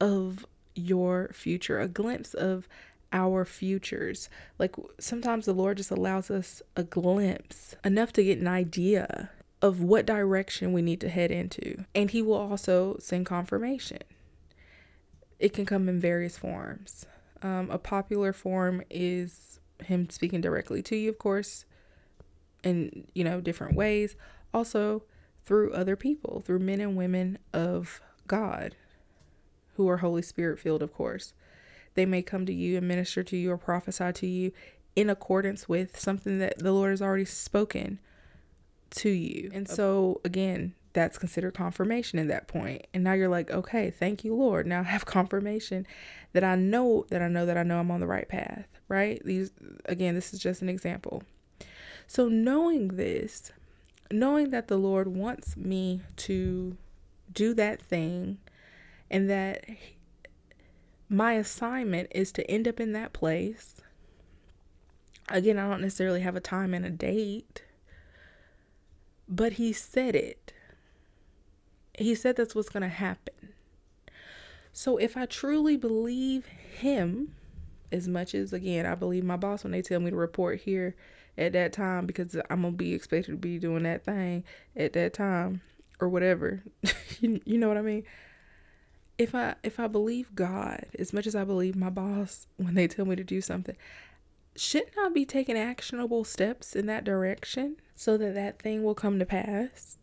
of 0.00 0.46
your 0.74 1.30
future, 1.32 1.80
a 1.80 1.88
glimpse 1.88 2.34
of 2.34 2.68
our 3.14 3.46
futures. 3.46 4.28
Like 4.58 4.74
sometimes 4.98 5.46
the 5.46 5.54
Lord 5.54 5.78
just 5.78 5.90
allows 5.90 6.30
us 6.30 6.60
a 6.76 6.82
glimpse, 6.82 7.76
enough 7.82 8.12
to 8.14 8.24
get 8.24 8.38
an 8.38 8.48
idea 8.48 9.30
of 9.62 9.80
what 9.80 10.04
direction 10.04 10.74
we 10.74 10.82
need 10.82 11.00
to 11.00 11.08
head 11.08 11.30
into. 11.30 11.84
And 11.94 12.10
He 12.10 12.20
will 12.20 12.34
also 12.34 12.96
send 12.98 13.24
confirmation. 13.24 14.00
It 15.38 15.54
can 15.54 15.64
come 15.64 15.88
in 15.88 15.98
various 16.00 16.36
forms. 16.36 17.06
Um, 17.40 17.70
a 17.70 17.78
popular 17.78 18.32
form 18.32 18.82
is 18.90 19.60
Him 19.82 20.10
speaking 20.10 20.40
directly 20.40 20.82
to 20.82 20.96
you, 20.96 21.08
of 21.08 21.18
course, 21.18 21.64
in 22.62 23.06
you 23.14 23.24
know 23.24 23.40
different 23.40 23.76
ways. 23.76 24.16
Also 24.52 25.04
through 25.44 25.72
other 25.72 25.96
people, 25.96 26.42
through 26.44 26.58
men 26.58 26.80
and 26.80 26.96
women 26.96 27.38
of 27.52 28.00
God 28.26 28.76
who 29.76 29.88
are 29.88 29.98
Holy 29.98 30.22
Spirit 30.22 30.58
filled, 30.58 30.82
of 30.82 30.92
course. 30.92 31.32
They 31.94 32.06
may 32.06 32.22
come 32.22 32.46
to 32.46 32.52
you 32.52 32.76
and 32.76 32.88
minister 32.88 33.22
to 33.22 33.36
you 33.36 33.52
or 33.52 33.58
prophesy 33.58 34.12
to 34.12 34.26
you 34.26 34.52
in 34.96 35.10
accordance 35.10 35.68
with 35.68 35.98
something 35.98 36.38
that 36.38 36.58
the 36.58 36.72
Lord 36.72 36.90
has 36.90 37.02
already 37.02 37.24
spoken 37.24 37.98
to 38.90 39.10
you. 39.10 39.50
And 39.52 39.68
so, 39.68 40.20
again, 40.24 40.74
that's 40.92 41.18
considered 41.18 41.54
confirmation 41.54 42.18
at 42.18 42.28
that 42.28 42.46
point. 42.46 42.86
And 42.94 43.04
now 43.04 43.12
you're 43.12 43.28
like, 43.28 43.50
okay, 43.50 43.90
thank 43.90 44.24
you, 44.24 44.34
Lord. 44.34 44.66
Now 44.66 44.80
I 44.80 44.84
have 44.84 45.04
confirmation 45.06 45.86
that 46.32 46.44
I 46.44 46.54
know 46.56 47.04
that 47.10 47.20
I 47.20 47.28
know 47.28 47.44
that 47.46 47.56
I 47.58 47.62
know 47.62 47.80
I'm 47.80 47.90
on 47.90 48.00
the 48.00 48.06
right 48.06 48.28
path, 48.28 48.66
right? 48.88 49.20
These, 49.24 49.52
again, 49.86 50.14
this 50.14 50.32
is 50.32 50.40
just 50.40 50.62
an 50.62 50.68
example. 50.68 51.22
So, 52.06 52.28
knowing 52.28 52.88
this, 52.88 53.52
knowing 54.10 54.50
that 54.50 54.68
the 54.68 54.76
Lord 54.76 55.08
wants 55.08 55.56
me 55.56 56.02
to 56.16 56.76
do 57.32 57.54
that 57.54 57.80
thing 57.82 58.38
and 59.10 59.28
that 59.30 59.64
my 61.14 61.34
assignment 61.34 62.08
is 62.10 62.32
to 62.32 62.50
end 62.50 62.66
up 62.66 62.80
in 62.80 62.92
that 62.92 63.12
place. 63.12 63.80
Again, 65.28 65.58
I 65.58 65.68
don't 65.68 65.80
necessarily 65.80 66.20
have 66.20 66.36
a 66.36 66.40
time 66.40 66.74
and 66.74 66.84
a 66.84 66.90
date, 66.90 67.62
but 69.28 69.54
he 69.54 69.72
said 69.72 70.16
it. 70.16 70.52
He 71.96 72.14
said 72.14 72.36
that's 72.36 72.54
what's 72.54 72.68
going 72.68 72.82
to 72.82 72.88
happen. 72.88 73.52
So 74.72 74.96
if 74.96 75.16
I 75.16 75.26
truly 75.26 75.76
believe 75.76 76.46
him, 76.46 77.36
as 77.92 78.08
much 78.08 78.34
as 78.34 78.52
again, 78.52 78.84
I 78.84 78.96
believe 78.96 79.22
my 79.22 79.36
boss 79.36 79.62
when 79.62 79.70
they 79.70 79.82
tell 79.82 80.00
me 80.00 80.10
to 80.10 80.16
report 80.16 80.62
here 80.62 80.96
at 81.38 81.52
that 81.52 81.72
time 81.72 82.06
because 82.06 82.36
I'm 82.50 82.62
gonna 82.62 82.72
be 82.72 82.92
expected 82.92 83.30
to 83.30 83.36
be 83.36 83.60
doing 83.60 83.84
that 83.84 84.04
thing 84.04 84.42
at 84.76 84.92
that 84.94 85.12
time 85.12 85.60
or 86.00 86.08
whatever. 86.08 86.64
you, 87.20 87.40
you 87.44 87.56
know 87.56 87.68
what 87.68 87.76
I 87.76 87.82
mean? 87.82 88.02
If 89.18 89.34
I 89.34 89.54
if 89.62 89.78
I 89.78 89.86
believe 89.86 90.34
God 90.34 90.86
as 90.98 91.12
much 91.12 91.26
as 91.26 91.34
I 91.34 91.44
believe 91.44 91.76
my 91.76 91.90
boss 91.90 92.46
when 92.56 92.74
they 92.74 92.88
tell 92.88 93.04
me 93.04 93.16
to 93.16 93.24
do 93.24 93.40
something, 93.40 93.76
shouldn't 94.56 94.98
I 94.98 95.08
be 95.08 95.24
taking 95.24 95.56
actionable 95.56 96.24
steps 96.24 96.74
in 96.74 96.86
that 96.86 97.04
direction 97.04 97.76
so 97.94 98.16
that 98.16 98.34
that 98.34 98.60
thing 98.60 98.82
will 98.82 98.94
come 98.94 99.18
to 99.18 99.26
pass? 99.26 99.98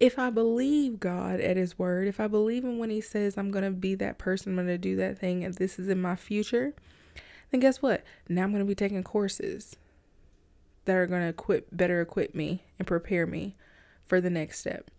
If 0.00 0.18
I 0.18 0.30
believe 0.30 0.98
God 0.98 1.40
at 1.40 1.56
His 1.56 1.78
word, 1.78 2.08
if 2.08 2.18
I 2.18 2.26
believe 2.26 2.64
Him 2.64 2.78
when 2.78 2.90
He 2.90 3.00
says 3.00 3.36
I'm 3.36 3.50
going 3.50 3.64
to 3.64 3.70
be 3.70 3.94
that 3.96 4.18
person, 4.18 4.58
I'm 4.58 4.66
to 4.66 4.78
do 4.78 4.96
that 4.96 5.18
thing, 5.18 5.44
and 5.44 5.54
this 5.54 5.78
is 5.78 5.88
in 5.88 6.00
my 6.00 6.16
future, 6.16 6.74
then 7.50 7.60
guess 7.60 7.82
what? 7.82 8.02
Now 8.28 8.42
I'm 8.42 8.50
going 8.50 8.64
to 8.64 8.68
be 8.68 8.74
taking 8.74 9.02
courses 9.02 9.76
that 10.86 10.96
are 10.96 11.06
going 11.06 11.22
to 11.22 11.28
equip, 11.28 11.68
better 11.70 12.00
equip 12.00 12.34
me 12.34 12.64
and 12.78 12.88
prepare 12.88 13.26
me 13.26 13.54
for 14.04 14.20
the 14.20 14.30
next 14.30 14.58
step. 14.58 14.90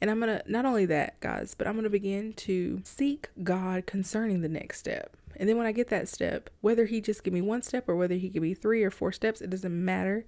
And 0.00 0.10
I'm 0.10 0.20
going 0.20 0.38
to, 0.38 0.50
not 0.50 0.64
only 0.64 0.86
that, 0.86 1.20
guys, 1.20 1.54
but 1.54 1.66
I'm 1.66 1.74
going 1.74 1.84
to 1.84 1.90
begin 1.90 2.32
to 2.34 2.80
seek 2.84 3.28
God 3.42 3.86
concerning 3.86 4.40
the 4.40 4.48
next 4.48 4.78
step. 4.78 5.16
And 5.36 5.48
then 5.48 5.56
when 5.56 5.66
I 5.66 5.72
get 5.72 5.88
that 5.88 6.08
step, 6.08 6.50
whether 6.60 6.86
He 6.86 7.00
just 7.00 7.24
give 7.24 7.32
me 7.32 7.40
one 7.40 7.62
step 7.62 7.88
or 7.88 7.96
whether 7.96 8.14
He 8.14 8.28
give 8.28 8.42
me 8.42 8.54
three 8.54 8.82
or 8.82 8.90
four 8.90 9.12
steps, 9.12 9.40
it 9.40 9.50
doesn't 9.50 9.84
matter. 9.84 10.24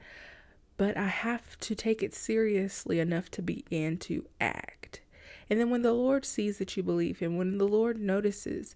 But 0.77 0.97
I 0.97 1.07
have 1.07 1.59
to 1.61 1.75
take 1.75 2.03
it 2.03 2.15
seriously 2.15 2.99
enough 2.99 3.31
to 3.33 3.43
begin 3.43 3.99
to 3.99 4.25
act. 4.41 5.01
And 5.49 5.61
then 5.61 5.71
when 5.71 5.83
the 5.83 5.93
Lord 5.93 6.25
sees 6.25 6.59
that 6.59 6.77
you 6.77 6.83
believe 6.83 7.19
Him, 7.19 7.37
when 7.37 7.59
the 7.59 7.69
Lord 7.69 8.01
notices 8.01 8.75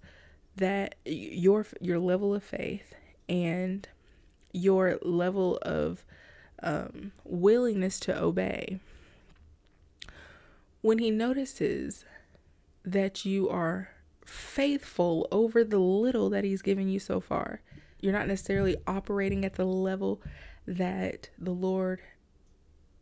that 0.56 0.96
your 1.04 1.66
your 1.80 1.98
level 1.98 2.34
of 2.34 2.42
faith 2.42 2.94
and 3.28 3.88
your 4.52 4.98
level 5.02 5.58
of 5.62 6.04
um, 6.62 7.12
willingness 7.24 8.00
to 8.00 8.20
obey 8.20 8.80
when 10.80 10.98
he 10.98 11.10
notices 11.10 12.04
that 12.84 13.24
you 13.24 13.48
are 13.48 13.90
faithful 14.24 15.26
over 15.32 15.64
the 15.64 15.78
little 15.78 16.30
that 16.30 16.44
he's 16.44 16.62
given 16.62 16.88
you 16.88 16.98
so 16.98 17.20
far, 17.20 17.60
you're 18.00 18.12
not 18.12 18.28
necessarily 18.28 18.76
operating 18.86 19.44
at 19.44 19.54
the 19.54 19.64
level 19.64 20.22
that 20.66 21.30
the 21.38 21.50
Lord, 21.50 22.00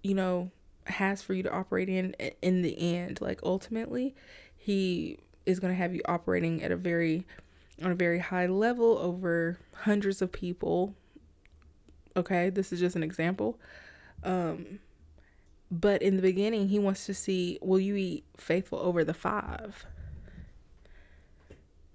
you 0.02 0.14
know, 0.14 0.50
has 0.84 1.20
for 1.20 1.34
you 1.34 1.42
to 1.42 1.52
operate 1.52 1.88
in 1.88 2.14
in 2.40 2.62
the 2.62 2.78
end. 2.78 3.20
Like 3.20 3.40
ultimately, 3.42 4.14
he 4.56 5.18
is 5.44 5.60
going 5.60 5.72
to 5.72 5.78
have 5.78 5.94
you 5.94 6.00
operating 6.06 6.62
at 6.62 6.70
a 6.70 6.76
very 6.76 7.26
on 7.82 7.90
a 7.90 7.94
very 7.96 8.20
high 8.20 8.46
level 8.46 8.96
over 8.98 9.58
hundreds 9.72 10.22
of 10.22 10.32
people. 10.32 10.94
Okay, 12.16 12.48
this 12.48 12.72
is 12.72 12.80
just 12.80 12.96
an 12.96 13.02
example. 13.02 13.58
Um 14.24 14.78
but 15.70 16.02
in 16.02 16.16
the 16.16 16.22
beginning, 16.22 16.68
he 16.68 16.78
wants 16.78 17.06
to 17.06 17.14
see 17.14 17.58
will 17.60 17.80
you 17.80 17.94
be 17.94 18.24
faithful 18.36 18.78
over 18.78 19.04
the 19.04 19.14
five? 19.14 19.84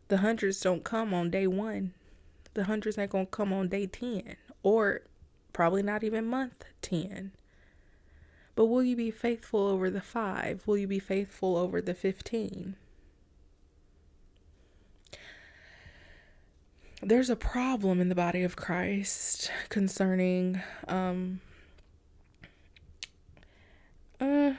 The 0.08 0.18
hundreds 0.18 0.60
don't 0.60 0.84
come 0.84 1.14
on 1.14 1.30
day 1.30 1.48
one. 1.48 1.94
The 2.54 2.66
hundreds 2.66 2.98
ain't 2.98 3.12
going 3.12 3.28
to 3.28 3.32
come 3.32 3.54
on 3.54 3.70
day 3.70 3.88
10 3.88 4.36
or 4.62 5.02
probably 5.54 5.84
not 5.84 6.04
even 6.04 6.28
month 6.28 6.66
10. 6.82 7.32
But 8.56 8.66
will 8.66 8.84
you 8.84 8.98
be 8.98 9.10
faithful 9.10 9.68
over 9.68 9.90
the 9.90 10.02
five? 10.02 10.64
Will 10.68 10.78
you 10.78 10.88
be 10.88 11.00
faithful 11.00 11.56
over 11.56 11.82
the 11.82 11.94
15? 11.94 12.76
There's 17.02 17.30
a 17.30 17.36
problem 17.36 18.00
in 18.00 18.10
the 18.10 18.16
body 18.16 18.44
of 18.44 18.56
Christ 18.56 19.50
concerning 19.70 20.62
um, 20.88 21.40
uh, 24.22 24.54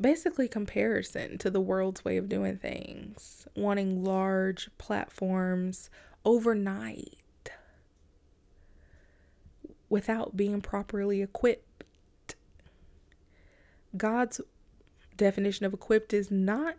basically 0.00 0.48
comparison 0.48 1.36
to 1.38 1.50
the 1.50 1.60
world's 1.60 2.04
way 2.04 2.16
of 2.16 2.28
doing 2.28 2.56
things, 2.56 3.46
wanting 3.54 4.04
large 4.04 4.70
platforms 4.78 5.90
overnight 6.24 7.18
without 9.88 10.36
being 10.36 10.60
properly 10.60 11.20
equipped. 11.20 12.36
God's 13.96 14.40
definition 15.16 15.66
of 15.66 15.74
equipped 15.74 16.14
is 16.14 16.30
not 16.30 16.76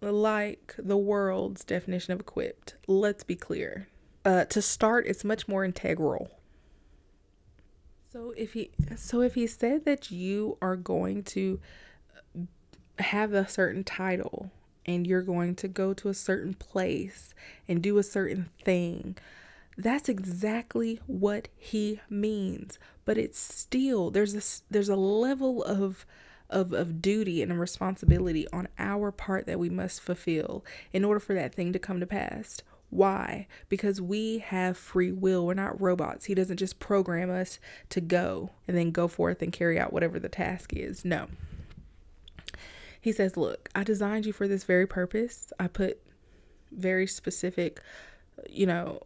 like 0.00 0.74
the 0.78 0.98
world's 0.98 1.64
definition 1.64 2.12
of 2.12 2.20
equipped. 2.20 2.74
Let's 2.86 3.24
be 3.24 3.36
clear. 3.36 3.88
Uh, 4.24 4.44
to 4.46 4.60
start, 4.60 5.06
it's 5.06 5.24
much 5.24 5.48
more 5.48 5.64
integral. 5.64 6.30
So 8.12 8.34
if 8.36 8.52
he 8.52 8.70
so 8.94 9.22
if 9.22 9.36
he 9.36 9.46
said 9.46 9.86
that 9.86 10.10
you 10.10 10.58
are 10.60 10.76
going 10.76 11.22
to 11.24 11.60
have 12.98 13.32
a 13.32 13.48
certain 13.48 13.84
title 13.84 14.50
and 14.84 15.06
you're 15.06 15.22
going 15.22 15.54
to 15.54 15.68
go 15.68 15.94
to 15.94 16.10
a 16.10 16.14
certain 16.14 16.52
place 16.52 17.32
and 17.66 17.82
do 17.82 17.96
a 17.96 18.02
certain 18.02 18.50
thing, 18.62 19.16
that's 19.78 20.10
exactly 20.10 21.00
what 21.06 21.48
he 21.56 22.00
means. 22.10 22.78
But 23.06 23.16
it's 23.16 23.38
still 23.38 24.10
there's 24.10 24.34
a 24.34 24.42
there's 24.70 24.90
a 24.90 24.96
level 24.96 25.64
of 25.64 26.04
of, 26.50 26.74
of 26.74 27.00
duty 27.00 27.40
and 27.40 27.50
a 27.50 27.54
responsibility 27.54 28.46
on 28.52 28.68
our 28.78 29.10
part 29.10 29.46
that 29.46 29.58
we 29.58 29.70
must 29.70 30.02
fulfill 30.02 30.66
in 30.92 31.02
order 31.02 31.18
for 31.18 31.32
that 31.32 31.54
thing 31.54 31.72
to 31.72 31.78
come 31.78 31.98
to 31.98 32.06
pass. 32.06 32.60
Why? 32.92 33.46
Because 33.70 34.02
we 34.02 34.40
have 34.40 34.76
free 34.76 35.12
will. 35.12 35.46
We're 35.46 35.54
not 35.54 35.80
robots. 35.80 36.26
He 36.26 36.34
doesn't 36.34 36.58
just 36.58 36.78
program 36.78 37.30
us 37.30 37.58
to 37.88 38.02
go 38.02 38.50
and 38.68 38.76
then 38.76 38.90
go 38.90 39.08
forth 39.08 39.40
and 39.40 39.50
carry 39.50 39.80
out 39.80 39.94
whatever 39.94 40.20
the 40.20 40.28
task 40.28 40.74
is. 40.74 41.02
No. 41.02 41.28
He 43.00 43.10
says, 43.10 43.34
Look, 43.34 43.70
I 43.74 43.82
designed 43.82 44.26
you 44.26 44.34
for 44.34 44.46
this 44.46 44.64
very 44.64 44.86
purpose. 44.86 45.54
I 45.58 45.68
put 45.68 46.02
very 46.70 47.06
specific, 47.06 47.80
you 48.50 48.66
know, 48.66 49.00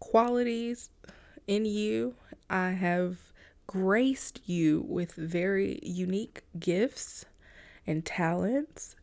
qualities 0.00 0.88
in 1.46 1.66
you. 1.66 2.14
I 2.48 2.70
have 2.70 3.18
graced 3.66 4.40
you 4.46 4.86
with 4.88 5.12
very 5.12 5.80
unique 5.82 6.44
gifts 6.58 7.26
and 7.86 8.06
talents. 8.06 8.96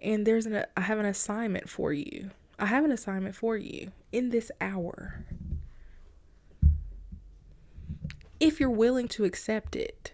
And 0.00 0.24
there's 0.24 0.46
an 0.46 0.66
I 0.76 0.82
have 0.82 1.00
an 1.00 1.06
assignment 1.06 1.68
for 1.68 1.92
you. 1.92 2.30
I 2.58 2.66
have 2.66 2.84
an 2.84 2.92
assignment 2.92 3.34
for 3.34 3.56
you 3.56 3.92
in 4.12 4.30
this 4.30 4.50
hour. 4.60 5.24
If 8.40 8.60
you're 8.60 8.70
willing 8.70 9.08
to 9.08 9.24
accept 9.24 9.76
it, 9.76 10.12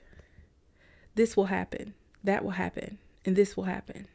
this 1.14 1.36
will 1.36 1.46
happen, 1.46 1.94
that 2.24 2.44
will 2.44 2.52
happen, 2.52 2.98
and 3.24 3.36
this 3.36 3.56
will 3.56 3.64
happen. 3.64 4.08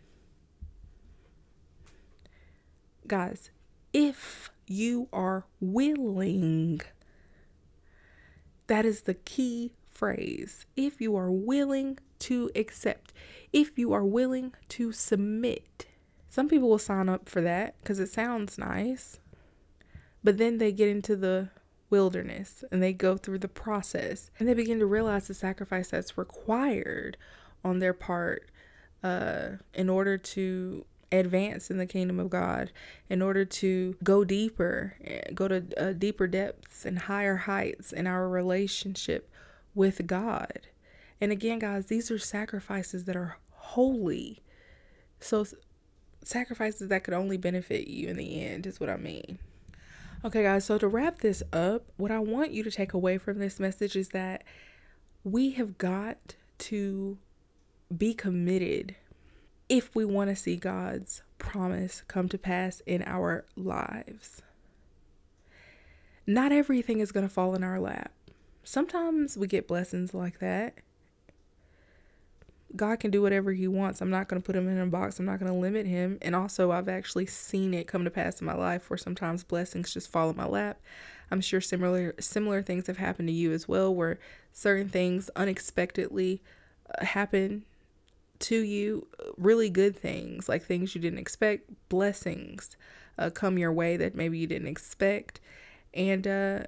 guys, 3.08 3.50
if 3.94 4.52
you 4.68 5.08
are 5.14 5.46
willing, 5.60 6.82
that 8.68 8.86
is 8.86 9.02
the 9.02 9.14
key 9.14 9.72
phrase. 9.90 10.66
If 10.76 11.02
you 11.02 11.16
are 11.16 11.32
willing 11.32 12.00
to 12.20 12.52
accept, 12.56 13.14
if 13.54 13.78
you 13.80 13.94
are 13.94 14.06
willing 14.06 14.54
to 14.70 14.92
submit. 14.92 15.88
Some 16.38 16.50
people 16.50 16.70
will 16.70 16.78
sign 16.78 17.10
up 17.10 17.28
for 17.28 17.42
that 17.42 17.74
because 17.82 18.00
it 18.00 18.10
sounds 18.10 18.60
nice, 18.60 19.20
but 20.24 20.38
then 20.38 20.60
they 20.60 20.72
get 20.72 20.88
into 20.88 21.16
the 21.16 21.50
wilderness 21.90 22.64
and 22.72 22.84
they 22.84 22.94
go 22.94 23.18
through 23.18 23.40
the 23.40 23.48
process 23.48 24.30
and 24.38 24.48
they 24.48 24.54
begin 24.54 24.78
to 24.78 24.86
realize 24.86 25.28
the 25.28 25.34
sacrifice 25.34 25.90
that's 25.90 26.16
required 26.16 27.18
on 27.66 27.80
their 27.80 27.92
part 27.92 28.52
uh, 29.04 29.54
in 29.74 29.90
order 29.90 30.16
to 30.16 30.86
advance 31.12 31.72
in 31.72 31.80
the 31.80 31.88
kingdom 31.88 32.20
of 32.20 32.30
God, 32.30 32.72
in 33.10 33.24
order 33.24 33.44
to 33.44 33.96
go 34.04 34.24
deeper, 34.24 34.94
go 35.34 35.48
to 35.48 35.64
uh, 35.76 35.94
deeper 35.94 36.28
depths 36.28 36.86
and 36.86 37.00
higher 37.00 37.38
heights 37.38 37.92
in 37.92 38.06
our 38.06 38.30
relationship 38.30 39.28
with 39.74 40.06
God. 40.06 40.68
And 41.20 41.32
again, 41.32 41.58
guys, 41.58 41.88
these 41.88 42.12
are 42.12 42.20
sacrifices 42.20 43.06
that 43.06 43.16
are 43.16 43.38
holy. 43.50 44.44
So, 45.20 45.44
sacrifices 46.28 46.90
that 46.90 47.04
could 47.04 47.14
only 47.14 47.38
benefit 47.38 47.88
you 47.88 48.10
in 48.10 48.18
the 48.18 48.44
end 48.44 48.66
is 48.66 48.80
what 48.80 48.90
I 48.90 48.98
mean. 48.98 49.40
Okay, 50.26 50.44
guys, 50.44 50.66
so 50.66 50.78
to 50.78 50.88
wrap 50.88 51.20
this 51.20 51.44
up, 51.54 51.86
what 51.98 52.12
I 52.12 52.20
want 52.20 52.52
you 52.52 52.64
to 52.64 52.72
take 52.72 52.94
away 52.94 53.18
from 53.18 53.40
this 53.40 53.60
message 53.60 53.96
is 53.96 54.10
that 54.10 54.44
we 55.24 55.52
have 55.52 55.78
got 55.78 56.36
to 56.60 57.18
be 57.96 58.14
committed 58.14 58.96
if 59.70 59.94
we 59.96 60.06
want 60.06 60.30
to 60.30 60.36
see 60.36 60.56
God's 60.56 61.22
promise 61.38 62.04
come 62.08 62.30
to 62.30 62.38
pass 62.38 62.82
in 62.86 63.04
our 63.06 63.46
lives. 63.56 64.42
Not 66.26 66.52
everything 66.52 67.00
is 67.00 67.12
going 67.12 67.28
to 67.28 67.34
fall 67.34 67.56
in 67.56 67.64
our 67.64 67.80
lap. 67.80 68.12
Sometimes 68.64 69.38
we 69.38 69.48
get 69.48 69.68
blessings 69.68 70.14
like 70.14 70.40
that. 70.40 70.80
God 72.76 73.00
can 73.00 73.12
do 73.12 73.22
whatever 73.22 73.54
he 73.54 73.68
wants. 73.68 74.02
I'm 74.02 74.10
not 74.10 74.28
going 74.28 74.42
to 74.42 74.46
put 74.46 74.56
him 74.56 74.68
in 74.68 74.78
a 74.78 74.86
box. 74.88 75.20
I'm 75.20 75.26
not 75.26 75.40
going 75.40 75.52
to 75.52 75.58
limit 75.58 75.86
him. 75.86 76.18
And 76.22 76.36
also, 76.36 76.72
I've 76.72 76.90
actually 76.90 77.26
seen 77.26 77.74
it 77.74 77.88
come 77.88 78.04
to 78.04 78.12
pass 78.12 78.42
in 78.42 78.48
my 78.48 78.56
life 78.56 78.90
where 78.90 78.98
sometimes 78.98 79.44
blessings 79.44 79.94
just 79.94 80.12
fall 80.12 80.30
in 80.30 80.36
my 80.36 80.46
lap. 80.46 80.80
I'm 81.32 81.42
sure 81.42 81.62
similar 81.62 82.14
similar 82.20 82.62
things 82.62 82.88
have 82.88 82.98
happened 82.98 83.30
to 83.30 83.34
you 83.34 83.52
as 83.52 83.68
well 83.68 83.94
where 83.94 84.20
certain 84.54 84.90
things 84.90 85.30
unexpectedly 85.36 86.42
uh, 86.98 87.06
happen 87.06 87.66
to 88.40 88.58
you 88.60 89.08
really 89.38 89.70
good 89.70 89.96
things, 89.96 90.48
like 90.48 90.64
things 90.64 90.94
you 90.96 91.02
didn't 91.02 91.20
expect, 91.20 91.70
blessings 91.90 92.78
uh, 93.18 93.30
come 93.30 93.58
your 93.58 93.72
way 93.72 93.98
that 93.98 94.16
maybe 94.16 94.38
you 94.38 94.48
didn't 94.48 94.68
expect. 94.68 95.40
And 95.94 96.28
uh, 96.28 96.60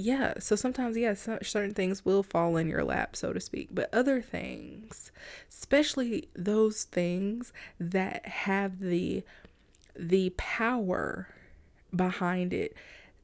yeah, 0.00 0.34
so 0.38 0.56
sometimes, 0.56 0.96
yeah, 0.96 1.14
certain 1.14 1.74
things 1.74 2.04
will 2.04 2.22
fall 2.22 2.56
in 2.56 2.68
your 2.68 2.84
lap, 2.84 3.16
so 3.16 3.32
to 3.32 3.40
speak, 3.40 3.68
but 3.72 3.92
other 3.94 4.20
things, 4.22 5.10
especially 5.50 6.28
those 6.34 6.84
things 6.84 7.52
that 7.78 8.26
have 8.26 8.80
the 8.80 9.22
the 9.96 10.30
power 10.36 11.28
behind 11.94 12.52
it 12.54 12.74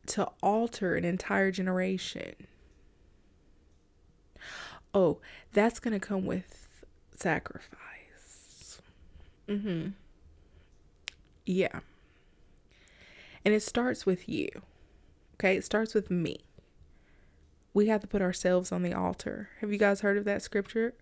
to 0.07 0.29
alter 0.43 0.95
an 0.97 1.05
entire 1.05 1.51
generation. 1.51 2.35
Oh, 4.95 5.19
that's 5.53 5.79
going 5.79 5.99
to 5.99 6.05
come 6.07 6.25
with 6.27 6.85
sacrifice. 7.15 8.81
Mhm. 9.49 9.93
Yeah. 11.45 11.81
And 13.45 13.55
it 13.55 13.63
starts 13.63 14.05
with 14.07 14.29
you. 14.29 14.49
Okay? 15.35 15.57
It 15.57 15.65
starts 15.65 15.95
with 15.95 16.11
me. 16.11 16.46
We 17.77 17.89
have 17.89 18.01
to 18.01 18.07
put 18.07 18.23
ourselves 18.23 18.73
on 18.73 18.83
the 18.83 18.95
altar. 18.95 19.51
Have 19.61 19.71
you 19.71 19.77
guys 19.77 20.01
heard 20.01 20.17
of 20.17 20.25
that 20.25 20.41
scripture? 20.41 20.95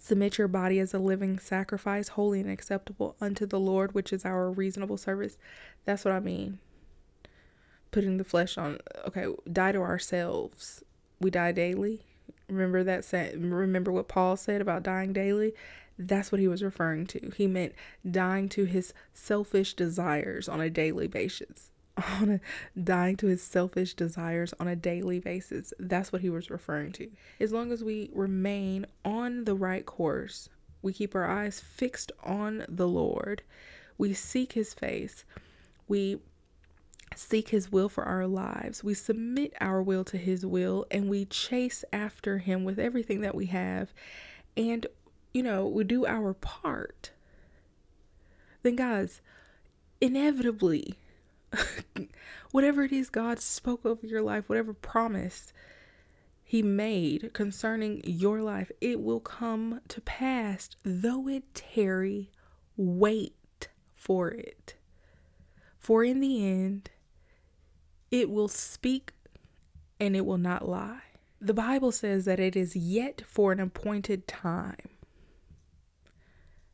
Submit 0.00 0.38
your 0.38 0.48
body 0.48 0.78
as 0.78 0.94
a 0.94 0.98
living 0.98 1.38
sacrifice, 1.38 2.08
holy 2.08 2.40
and 2.40 2.50
acceptable 2.50 3.16
unto 3.20 3.44
the 3.44 3.60
Lord, 3.60 3.92
which 3.92 4.14
is 4.14 4.24
our 4.24 4.50
reasonable 4.50 4.96
service. 4.96 5.36
That's 5.84 6.06
what 6.06 6.14
I 6.14 6.20
mean. 6.20 6.58
Putting 7.90 8.16
the 8.16 8.24
flesh 8.24 8.56
on, 8.56 8.78
okay, 9.08 9.26
die 9.52 9.72
to 9.72 9.80
ourselves. 9.80 10.82
We 11.20 11.30
die 11.30 11.52
daily. 11.52 12.00
Remember 12.48 12.82
that 12.82 13.04
remember 13.36 13.92
what 13.92 14.08
Paul 14.08 14.38
said 14.38 14.62
about 14.62 14.82
dying 14.82 15.12
daily? 15.12 15.52
That's 15.98 16.32
what 16.32 16.40
he 16.40 16.48
was 16.48 16.62
referring 16.62 17.06
to. 17.08 17.30
He 17.36 17.46
meant 17.46 17.74
dying 18.10 18.48
to 18.48 18.64
his 18.64 18.94
selfish 19.12 19.74
desires 19.74 20.48
on 20.48 20.62
a 20.62 20.70
daily 20.70 21.08
basis. 21.08 21.72
On 22.20 22.30
a, 22.30 22.40
dying 22.82 23.16
to 23.16 23.26
his 23.26 23.42
selfish 23.42 23.94
desires 23.94 24.54
on 24.58 24.68
a 24.68 24.76
daily 24.76 25.18
basis. 25.18 25.74
That's 25.78 26.12
what 26.12 26.22
he 26.22 26.30
was 26.30 26.50
referring 26.50 26.92
to. 26.92 27.08
As 27.38 27.52
long 27.52 27.72
as 27.72 27.84
we 27.84 28.10
remain 28.12 28.86
on 29.04 29.44
the 29.44 29.54
right 29.54 29.84
course, 29.84 30.48
we 30.82 30.92
keep 30.92 31.14
our 31.14 31.28
eyes 31.28 31.60
fixed 31.60 32.10
on 32.22 32.64
the 32.68 32.88
Lord, 32.88 33.42
we 33.98 34.14
seek 34.14 34.52
his 34.52 34.72
face, 34.72 35.24
we 35.88 36.20
seek 37.16 37.48
His 37.48 37.72
will 37.72 37.88
for 37.88 38.04
our 38.04 38.26
lives. 38.26 38.84
We 38.84 38.94
submit 38.94 39.52
our 39.60 39.82
will 39.82 40.04
to 40.04 40.16
His 40.16 40.44
will 40.46 40.86
and 40.90 41.08
we 41.08 41.24
chase 41.24 41.84
after 41.92 42.38
Him 42.38 42.64
with 42.64 42.78
everything 42.78 43.20
that 43.20 43.34
we 43.34 43.46
have. 43.46 43.92
And, 44.56 44.86
you 45.32 45.42
know, 45.42 45.66
we 45.66 45.84
do 45.84 46.06
our 46.06 46.34
part. 46.34 47.10
Then, 48.62 48.76
guys, 48.76 49.20
inevitably, 50.00 50.98
whatever 52.50 52.84
it 52.84 52.92
is 52.92 53.10
God 53.10 53.40
spoke 53.40 53.84
over 53.84 54.06
your 54.06 54.22
life, 54.22 54.48
whatever 54.48 54.72
promise 54.72 55.52
He 56.42 56.62
made 56.62 57.32
concerning 57.32 58.00
your 58.04 58.42
life, 58.42 58.70
it 58.80 59.00
will 59.00 59.20
come 59.20 59.80
to 59.88 60.00
pass, 60.00 60.70
though 60.82 61.28
it 61.28 61.54
tarry. 61.54 62.30
Wait 62.76 63.68
for 63.94 64.30
it. 64.30 64.74
For 65.78 66.04
in 66.04 66.20
the 66.20 66.46
end, 66.46 66.90
it 68.10 68.30
will 68.30 68.48
speak 68.48 69.12
and 69.98 70.16
it 70.16 70.26
will 70.26 70.38
not 70.38 70.68
lie. 70.68 71.02
The 71.40 71.54
Bible 71.54 71.92
says 71.92 72.24
that 72.26 72.40
it 72.40 72.54
is 72.54 72.76
yet 72.76 73.22
for 73.26 73.52
an 73.52 73.60
appointed 73.60 74.26
time, 74.26 74.90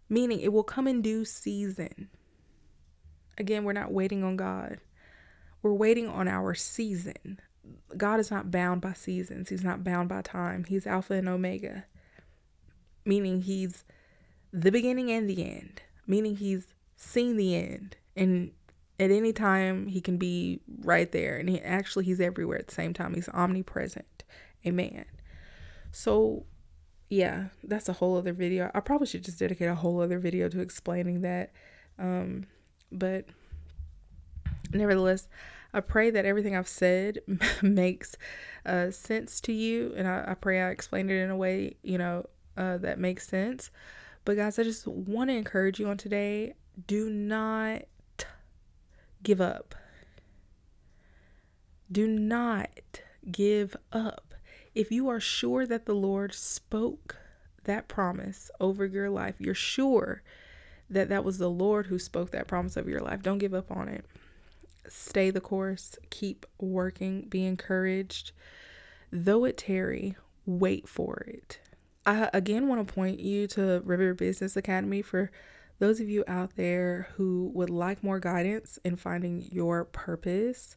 meaning 0.08 0.40
it 0.40 0.52
will 0.52 0.64
come 0.64 0.88
in 0.88 1.02
due 1.02 1.24
season. 1.24 2.08
Again, 3.38 3.64
we're 3.64 3.72
not 3.72 3.92
waiting 3.92 4.24
on 4.24 4.36
God, 4.36 4.78
we're 5.62 5.72
waiting 5.72 6.08
on 6.08 6.28
our 6.28 6.54
season. 6.54 7.40
God 7.96 8.20
is 8.20 8.30
not 8.30 8.50
bound 8.50 8.80
by 8.80 8.92
seasons, 8.92 9.48
He's 9.48 9.64
not 9.64 9.84
bound 9.84 10.08
by 10.08 10.22
time. 10.22 10.64
He's 10.64 10.86
Alpha 10.86 11.14
and 11.14 11.28
Omega, 11.28 11.84
meaning 13.04 13.42
He's 13.42 13.84
the 14.52 14.72
beginning 14.72 15.10
and 15.10 15.28
the 15.28 15.44
end, 15.44 15.82
meaning 16.06 16.36
He's 16.36 16.68
seen 16.96 17.36
the 17.36 17.54
end. 17.54 17.96
And 18.14 18.52
at 18.98 19.10
any 19.10 19.32
time 19.32 19.86
he 19.86 20.00
can 20.00 20.16
be 20.16 20.60
right 20.80 21.10
there. 21.12 21.36
And 21.36 21.48
he 21.48 21.60
actually 21.60 22.04
he's 22.04 22.20
everywhere 22.20 22.58
at 22.58 22.68
the 22.68 22.74
same 22.74 22.94
time. 22.94 23.14
He's 23.14 23.28
omnipresent. 23.28 24.24
Amen. 24.66 25.04
So 25.92 26.44
yeah 27.08 27.46
that's 27.62 27.88
a 27.88 27.94
whole 27.94 28.16
other 28.16 28.32
video. 28.32 28.70
I 28.74 28.80
probably 28.80 29.06
should 29.06 29.24
just 29.24 29.38
dedicate 29.38 29.68
a 29.68 29.74
whole 29.74 30.00
other 30.00 30.18
video 30.18 30.48
to 30.48 30.60
explaining 30.60 31.20
that. 31.22 31.52
Um 31.98 32.46
but 32.90 33.24
nevertheless 34.72 35.28
i 35.72 35.80
pray 35.80 36.10
that 36.10 36.24
everything 36.24 36.56
i've 36.56 36.68
said 36.68 37.18
makes 37.62 38.16
uh 38.64 38.90
sense 38.90 39.40
to 39.40 39.52
you 39.52 39.92
and 39.96 40.08
I, 40.08 40.24
I 40.28 40.34
pray 40.34 40.60
i 40.60 40.70
explained 40.70 41.10
it 41.10 41.22
in 41.22 41.30
a 41.30 41.36
way 41.36 41.76
you 41.82 41.98
know 41.98 42.26
uh 42.56 42.78
that 42.78 42.98
makes 42.98 43.28
sense 43.28 43.70
but 44.24 44.36
guys 44.36 44.58
i 44.58 44.62
just 44.62 44.86
want 44.86 45.30
to 45.30 45.36
encourage 45.36 45.78
you 45.78 45.88
on 45.88 45.96
today 45.96 46.54
do 46.86 47.08
not 47.08 47.82
give 49.22 49.40
up. 49.40 49.74
Do 51.90 52.06
not 52.06 52.70
give 53.30 53.76
up. 53.92 54.34
If 54.74 54.92
you 54.92 55.08
are 55.08 55.20
sure 55.20 55.66
that 55.66 55.86
the 55.86 55.94
Lord 55.94 56.34
spoke 56.34 57.16
that 57.64 57.88
promise 57.88 58.50
over 58.60 58.84
your 58.84 59.10
life, 59.10 59.34
you're 59.38 59.54
sure 59.54 60.22
that 60.90 61.08
that 61.08 61.24
was 61.24 61.38
the 61.38 61.50
Lord 61.50 61.86
who 61.86 61.98
spoke 61.98 62.30
that 62.30 62.46
promise 62.46 62.76
of 62.76 62.88
your 62.88 63.00
life. 63.00 63.22
Don't 63.22 63.38
give 63.38 63.54
up 63.54 63.70
on 63.70 63.88
it. 63.88 64.04
Stay 64.88 65.30
the 65.30 65.40
course, 65.40 65.96
keep 66.10 66.46
working, 66.58 67.22
be 67.22 67.44
encouraged. 67.44 68.32
Though 69.10 69.44
it 69.44 69.58
tarry, 69.58 70.16
wait 70.44 70.88
for 70.88 71.24
it. 71.26 71.58
I 72.04 72.30
again 72.32 72.68
want 72.68 72.86
to 72.86 72.94
point 72.94 73.18
you 73.18 73.48
to 73.48 73.82
River 73.84 74.14
Business 74.14 74.56
Academy 74.56 75.02
for 75.02 75.30
those 75.78 76.00
of 76.00 76.08
you 76.08 76.24
out 76.26 76.56
there 76.56 77.08
who 77.16 77.50
would 77.52 77.68
like 77.68 78.02
more 78.02 78.20
guidance 78.20 78.78
in 78.84 78.96
finding 78.96 79.48
your 79.52 79.84
purpose, 79.84 80.76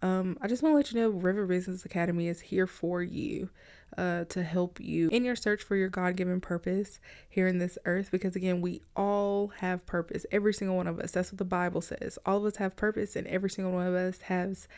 Um, 0.00 0.38
I 0.40 0.46
just 0.46 0.62
want 0.62 0.72
to 0.72 0.76
let 0.76 0.92
you 0.92 1.00
know 1.00 1.08
River 1.08 1.46
Business 1.46 1.84
Academy 1.84 2.28
is 2.28 2.40
here 2.40 2.66
for 2.66 3.02
you 3.02 3.50
uh, 3.96 4.24
to 4.24 4.42
help 4.42 4.80
you 4.80 5.08
in 5.10 5.24
your 5.24 5.36
search 5.36 5.62
for 5.62 5.76
your 5.76 5.88
God 5.88 6.16
given 6.16 6.40
purpose 6.40 7.00
here 7.28 7.46
in 7.46 7.58
this 7.58 7.78
earth. 7.84 8.10
Because 8.10 8.36
again, 8.36 8.60
we 8.60 8.82
all 8.94 9.48
have 9.58 9.86
purpose. 9.86 10.26
Every 10.30 10.52
single 10.52 10.76
one 10.76 10.86
of 10.86 10.98
us. 11.00 11.12
That's 11.12 11.32
what 11.32 11.38
the 11.38 11.44
Bible 11.44 11.80
says. 11.80 12.18
All 12.26 12.38
of 12.38 12.44
us 12.44 12.56
have 12.56 12.76
purpose, 12.76 13.16
and 13.16 13.26
every 13.26 13.50
single 13.50 13.72
one 13.72 13.86
of 13.86 13.94
us 13.94 14.22
has 14.22 14.68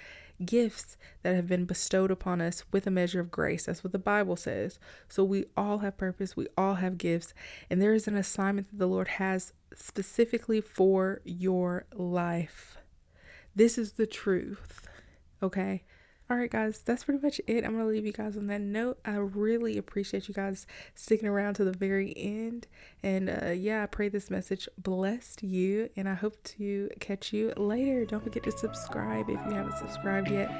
gifts 0.44 0.96
that 1.22 1.34
have 1.34 1.46
been 1.46 1.64
bestowed 1.66 2.10
upon 2.10 2.40
us 2.40 2.64
with 2.72 2.86
a 2.86 2.90
measure 2.90 3.20
of 3.20 3.30
grace. 3.30 3.66
That's 3.66 3.84
what 3.84 3.92
the 3.92 3.98
Bible 3.98 4.36
says. 4.36 4.78
So 5.08 5.22
we 5.22 5.46
all 5.56 5.78
have 5.78 5.98
purpose, 5.98 6.36
we 6.36 6.46
all 6.56 6.74
have 6.74 6.98
gifts, 6.98 7.34
and 7.68 7.80
there 7.80 7.94
is 7.94 8.08
an 8.08 8.16
assignment 8.16 8.70
that 8.70 8.78
the 8.78 8.86
Lord 8.86 9.08
has 9.08 9.52
specifically 9.74 10.60
for 10.60 11.20
your 11.24 11.86
life. 11.92 12.78
This 13.54 13.76
is 13.76 13.92
the 13.92 14.06
truth. 14.06 14.88
Okay? 15.42 15.82
All 16.30 16.36
right, 16.36 16.48
guys, 16.48 16.78
that's 16.78 17.02
pretty 17.02 17.20
much 17.20 17.40
it. 17.48 17.64
I'm 17.64 17.72
going 17.72 17.84
to 17.84 17.90
leave 17.90 18.06
you 18.06 18.12
guys 18.12 18.36
on 18.36 18.46
that 18.46 18.60
note. 18.60 19.00
I 19.04 19.16
really 19.16 19.76
appreciate 19.76 20.28
you 20.28 20.34
guys 20.34 20.64
sticking 20.94 21.28
around 21.28 21.54
to 21.54 21.64
the 21.64 21.72
very 21.72 22.14
end. 22.16 22.68
And 23.02 23.28
uh, 23.28 23.46
yeah, 23.46 23.82
I 23.82 23.86
pray 23.86 24.08
this 24.08 24.30
message 24.30 24.68
blessed 24.78 25.42
you. 25.42 25.90
And 25.96 26.08
I 26.08 26.14
hope 26.14 26.40
to 26.44 26.88
catch 27.00 27.32
you 27.32 27.52
later. 27.56 28.04
Don't 28.04 28.22
forget 28.22 28.44
to 28.44 28.52
subscribe 28.52 29.28
if 29.28 29.40
you 29.44 29.54
haven't 29.54 29.76
subscribed 29.76 30.30
yet. 30.30 30.50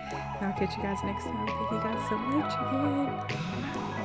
And 0.41 0.47
I'll 0.47 0.59
catch 0.59 0.77
you 0.77 0.83
guys 0.83 0.99
next 1.05 1.23
time. 1.23 1.47
Thank 1.47 1.71
you 1.71 1.79
guys 1.79 2.09
so 2.09 2.19
much 2.19 2.53
again. 2.53 4.00